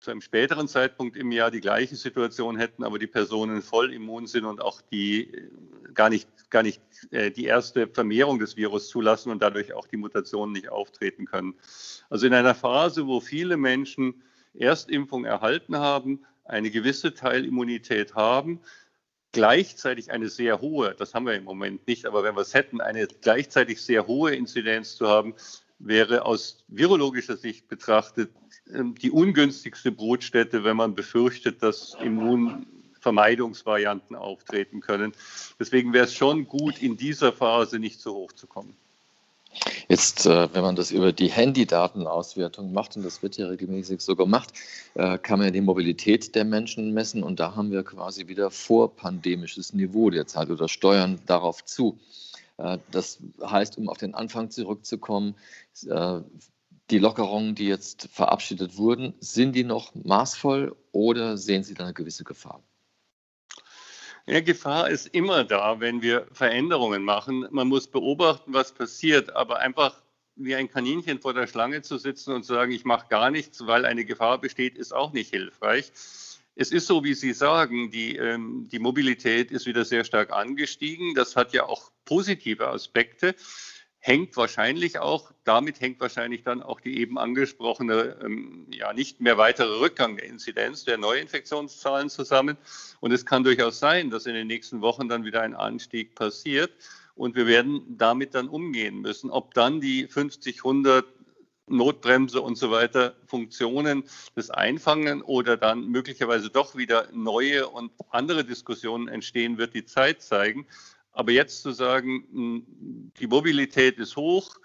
zu 0.00 0.12
einem 0.12 0.20
späteren 0.20 0.68
Zeitpunkt 0.68 1.16
im 1.16 1.32
Jahr 1.32 1.50
die 1.50 1.60
gleiche 1.60 1.96
Situation 1.96 2.56
hätten, 2.56 2.84
aber 2.84 3.00
die 3.00 3.08
Personen 3.08 3.62
voll 3.62 3.92
immun 3.92 4.28
sind 4.28 4.44
und 4.44 4.60
auch 4.62 4.80
die 4.80 5.32
gar 5.96 6.10
nicht, 6.10 6.28
gar 6.50 6.62
nicht 6.62 6.80
äh, 7.10 7.30
die 7.30 7.46
erste 7.46 7.88
Vermehrung 7.88 8.38
des 8.38 8.56
Virus 8.56 8.88
zulassen 8.88 9.30
und 9.30 9.42
dadurch 9.42 9.72
auch 9.72 9.86
die 9.86 9.96
Mutationen 9.96 10.52
nicht 10.52 10.68
auftreten 10.68 11.26
können. 11.26 11.54
Also 12.08 12.26
in 12.26 12.34
einer 12.34 12.54
Phase, 12.54 13.06
wo 13.06 13.20
viele 13.20 13.56
Menschen 13.56 14.22
Erstimpfung 14.54 15.24
erhalten 15.24 15.76
haben, 15.76 16.24
eine 16.44 16.70
gewisse 16.70 17.14
Teilimmunität 17.14 18.14
haben, 18.14 18.60
gleichzeitig 19.32 20.10
eine 20.10 20.28
sehr 20.28 20.60
hohe, 20.60 20.94
das 20.94 21.12
haben 21.12 21.26
wir 21.26 21.34
im 21.34 21.44
Moment 21.44 21.86
nicht, 21.86 22.06
aber 22.06 22.22
wenn 22.22 22.36
wir 22.36 22.40
es 22.40 22.54
hätten, 22.54 22.80
eine 22.80 23.06
gleichzeitig 23.06 23.82
sehr 23.82 24.06
hohe 24.06 24.34
Inzidenz 24.34 24.96
zu 24.96 25.08
haben, 25.08 25.34
wäre 25.78 26.24
aus 26.24 26.64
virologischer 26.68 27.36
Sicht 27.36 27.68
betrachtet 27.68 28.30
ähm, 28.72 28.94
die 28.94 29.10
ungünstigste 29.10 29.92
Brutstätte, 29.92 30.64
wenn 30.64 30.76
man 30.76 30.94
befürchtet, 30.94 31.62
dass 31.62 31.96
Immunvermeidungsvarianten 33.06 34.16
auftreten 34.16 34.80
können. 34.80 35.12
Deswegen 35.58 35.92
wäre 35.92 36.06
es 36.06 36.14
schon 36.14 36.46
gut, 36.46 36.82
in 36.82 36.96
dieser 36.96 37.32
Phase 37.32 37.78
nicht 37.78 38.00
so 38.00 38.14
hoch 38.14 38.32
zu 38.32 38.46
kommen. 38.46 38.76
Jetzt, 39.88 40.26
äh, 40.26 40.52
wenn 40.52 40.62
man 40.62 40.76
das 40.76 40.90
über 40.90 41.12
die 41.12 41.30
Handydatenauswertung 41.30 42.72
macht, 42.74 42.96
und 42.96 43.04
das 43.04 43.22
wird 43.22 43.38
ja 43.38 43.46
regelmäßig 43.46 44.02
so 44.02 44.14
gemacht, 44.14 44.52
äh, 44.94 45.16
kann 45.16 45.38
man 45.38 45.46
ja 45.46 45.50
die 45.52 45.62
Mobilität 45.62 46.34
der 46.34 46.44
Menschen 46.44 46.92
messen 46.92 47.22
und 47.22 47.40
da 47.40 47.56
haben 47.56 47.70
wir 47.70 47.82
quasi 47.82 48.28
wieder 48.28 48.50
vorpandemisches 48.50 49.72
Niveau 49.72 50.10
derzeit 50.10 50.50
oder 50.50 50.68
steuern 50.68 51.20
darauf 51.24 51.64
zu. 51.64 51.98
Äh, 52.58 52.78
das 52.90 53.18
heißt, 53.42 53.78
um 53.78 53.88
auf 53.88 53.96
den 53.96 54.14
Anfang 54.14 54.50
zurückzukommen, 54.50 55.34
die 56.90 56.98
Lockerungen, 56.98 57.54
die 57.54 57.66
jetzt 57.66 58.08
verabschiedet 58.12 58.78
wurden, 58.78 59.14
sind 59.20 59.54
die 59.54 59.64
noch 59.64 59.94
maßvoll 59.94 60.74
oder 60.92 61.36
sehen 61.36 61.64
Sie 61.64 61.74
da 61.74 61.84
eine 61.84 61.94
gewisse 61.94 62.24
Gefahr? 62.24 62.62
Ja, 64.28 64.40
Gefahr 64.40 64.90
ist 64.90 65.06
immer 65.14 65.44
da, 65.44 65.78
wenn 65.78 66.02
wir 66.02 66.26
Veränderungen 66.32 67.04
machen. 67.04 67.46
Man 67.52 67.68
muss 67.68 67.86
beobachten, 67.86 68.52
was 68.52 68.72
passiert, 68.72 69.34
aber 69.36 69.60
einfach 69.60 70.02
wie 70.34 70.56
ein 70.56 70.68
Kaninchen 70.68 71.20
vor 71.20 71.32
der 71.32 71.46
Schlange 71.46 71.82
zu 71.82 71.96
sitzen 71.96 72.32
und 72.32 72.42
zu 72.42 72.54
sagen, 72.54 72.72
ich 72.72 72.84
mache 72.84 73.06
gar 73.08 73.30
nichts, 73.30 73.64
weil 73.68 73.84
eine 73.84 74.04
Gefahr 74.04 74.40
besteht, 74.40 74.76
ist 74.76 74.92
auch 74.92 75.12
nicht 75.12 75.30
hilfreich. 75.30 75.92
Es 76.56 76.72
ist 76.72 76.88
so, 76.88 77.04
wie 77.04 77.14
Sie 77.14 77.32
sagen, 77.34 77.92
die, 77.92 78.16
ähm, 78.16 78.66
die 78.68 78.80
Mobilität 78.80 79.52
ist 79.52 79.64
wieder 79.64 79.84
sehr 79.84 80.02
stark 80.02 80.32
angestiegen. 80.32 81.14
Das 81.14 81.36
hat 81.36 81.52
ja 81.52 81.64
auch 81.64 81.92
positive 82.04 82.66
Aspekte 82.66 83.36
hängt 84.06 84.36
wahrscheinlich 84.36 85.00
auch, 85.00 85.32
damit 85.42 85.80
hängt 85.80 85.98
wahrscheinlich 85.98 86.44
dann 86.44 86.62
auch 86.62 86.80
die 86.80 86.98
eben 87.00 87.18
angesprochene, 87.18 88.16
ähm, 88.22 88.68
ja, 88.70 88.92
nicht 88.92 89.20
mehr 89.20 89.36
weitere 89.36 89.80
Rückgang 89.80 90.16
der 90.16 90.26
Inzidenz 90.26 90.84
der 90.84 90.96
Neuinfektionszahlen 90.96 92.08
zusammen. 92.08 92.56
Und 93.00 93.10
es 93.10 93.26
kann 93.26 93.42
durchaus 93.42 93.80
sein, 93.80 94.10
dass 94.10 94.26
in 94.26 94.34
den 94.34 94.46
nächsten 94.46 94.80
Wochen 94.80 95.08
dann 95.08 95.24
wieder 95.24 95.42
ein 95.42 95.56
Anstieg 95.56 96.14
passiert. 96.14 96.70
Und 97.16 97.34
wir 97.34 97.48
werden 97.48 97.96
damit 97.98 98.36
dann 98.36 98.48
umgehen 98.48 99.00
müssen. 99.00 99.28
Ob 99.28 99.54
dann 99.54 99.80
die 99.80 100.06
50, 100.06 100.58
100 100.58 101.04
Notbremse 101.68 102.40
und 102.40 102.56
so 102.56 102.70
weiter 102.70 103.16
Funktionen 103.26 104.04
das 104.36 104.50
einfangen 104.50 105.20
oder 105.20 105.56
dann 105.56 105.88
möglicherweise 105.88 106.48
doch 106.48 106.76
wieder 106.76 107.08
neue 107.12 107.68
und 107.68 107.90
andere 108.10 108.44
Diskussionen 108.44 109.08
entstehen, 109.08 109.58
wird 109.58 109.74
die 109.74 109.84
Zeit 109.84 110.22
zeigen. 110.22 110.64
Aber 111.16 111.32
jetzt 111.32 111.62
zu 111.62 111.72
sagen, 111.72 112.26
hm, 112.30 113.12
die 113.18 113.26
Mobilität 113.26 113.98
ist 113.98 114.16
hoch, 114.16 114.60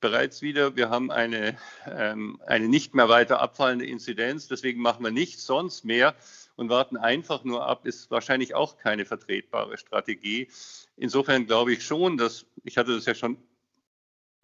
bereits 0.00 0.40
wieder, 0.40 0.76
wir 0.76 0.88
haben 0.88 1.10
eine, 1.10 1.58
ähm, 1.86 2.40
eine 2.46 2.68
nicht 2.68 2.94
mehr 2.94 3.10
weiter 3.10 3.42
abfallende 3.42 3.84
Inzidenz, 3.84 4.48
deswegen 4.48 4.80
machen 4.80 5.04
wir 5.04 5.10
nichts 5.10 5.44
sonst 5.44 5.84
mehr 5.84 6.14
und 6.56 6.70
warten 6.70 6.96
einfach 6.96 7.44
nur 7.44 7.66
ab, 7.66 7.84
ist 7.84 8.10
wahrscheinlich 8.10 8.54
auch 8.54 8.78
keine 8.78 9.04
vertretbare 9.04 9.76
Strategie. 9.76 10.48
Insofern 10.96 11.44
glaube 11.44 11.74
ich 11.74 11.84
schon, 11.84 12.16
dass, 12.16 12.46
ich 12.64 12.78
hatte 12.78 12.94
das 12.94 13.04
ja 13.04 13.14
schon 13.14 13.36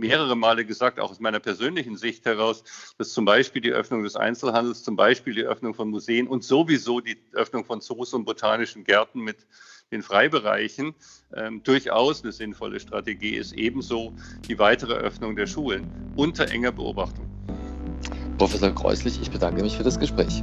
mehrere 0.01 0.37
Male 0.37 0.65
gesagt, 0.65 0.99
auch 0.99 1.11
aus 1.11 1.21
meiner 1.21 1.41
persönlichen 1.41 1.97
Sicht 1.97 2.25
heraus, 2.27 2.65
dass 2.99 3.13
zum 3.13 3.25
Beispiel 3.25 3.63
die 3.63 3.73
Öffnung 3.73 4.03
des 4.03 4.17
Einzelhandels, 4.17 4.83
zum 4.83 4.97
Beispiel 4.97 5.35
die 5.35 5.43
Öffnung 5.45 5.75
von 5.75 5.91
Museen 5.91 6.27
und 6.27 6.43
sowieso 6.43 7.01
die 7.01 7.19
Öffnung 7.33 7.65
von 7.65 7.81
Zoos 7.81 8.13
und 8.15 8.25
botanischen 8.25 8.85
Gärten 8.85 9.21
mit 9.21 9.47
den 9.93 10.03
Freibereichen 10.03 10.95
ähm, 11.35 11.63
durchaus 11.63 12.23
eine 12.23 12.33
sinnvolle 12.33 12.81
Strategie 12.81 13.37
ist. 13.37 13.53
Ebenso 13.53 14.13
die 14.49 14.59
weitere 14.59 14.95
Öffnung 14.95 15.37
der 15.37 15.47
Schulen 15.47 15.91
unter 16.17 16.49
enger 16.51 16.73
Beobachtung. 16.73 17.29
Professor 18.39 18.75
Kreuslich, 18.75 19.21
ich 19.21 19.31
bedanke 19.31 19.63
mich 19.63 19.77
für 19.77 19.83
das 19.83 19.99
Gespräch. 19.99 20.43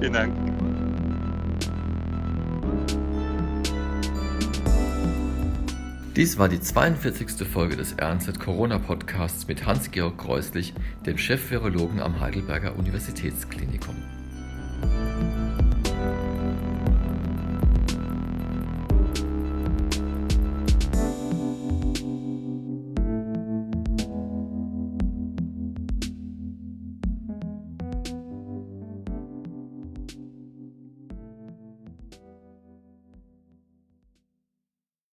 Vielen 0.00 0.12
Dank. 0.12 0.63
Dies 6.16 6.38
war 6.38 6.48
die 6.48 6.60
42. 6.60 7.44
Folge 7.44 7.76
des 7.76 7.96
RNZ 8.00 8.38
Corona 8.38 8.78
Podcasts 8.78 9.48
mit 9.48 9.66
Hans-Georg 9.66 10.16
Kreuslich, 10.16 10.72
dem 11.04 11.18
Chef-Virologen 11.18 12.00
am 12.00 12.20
Heidelberger 12.20 12.76
Universitätsklinikum. 12.76 13.96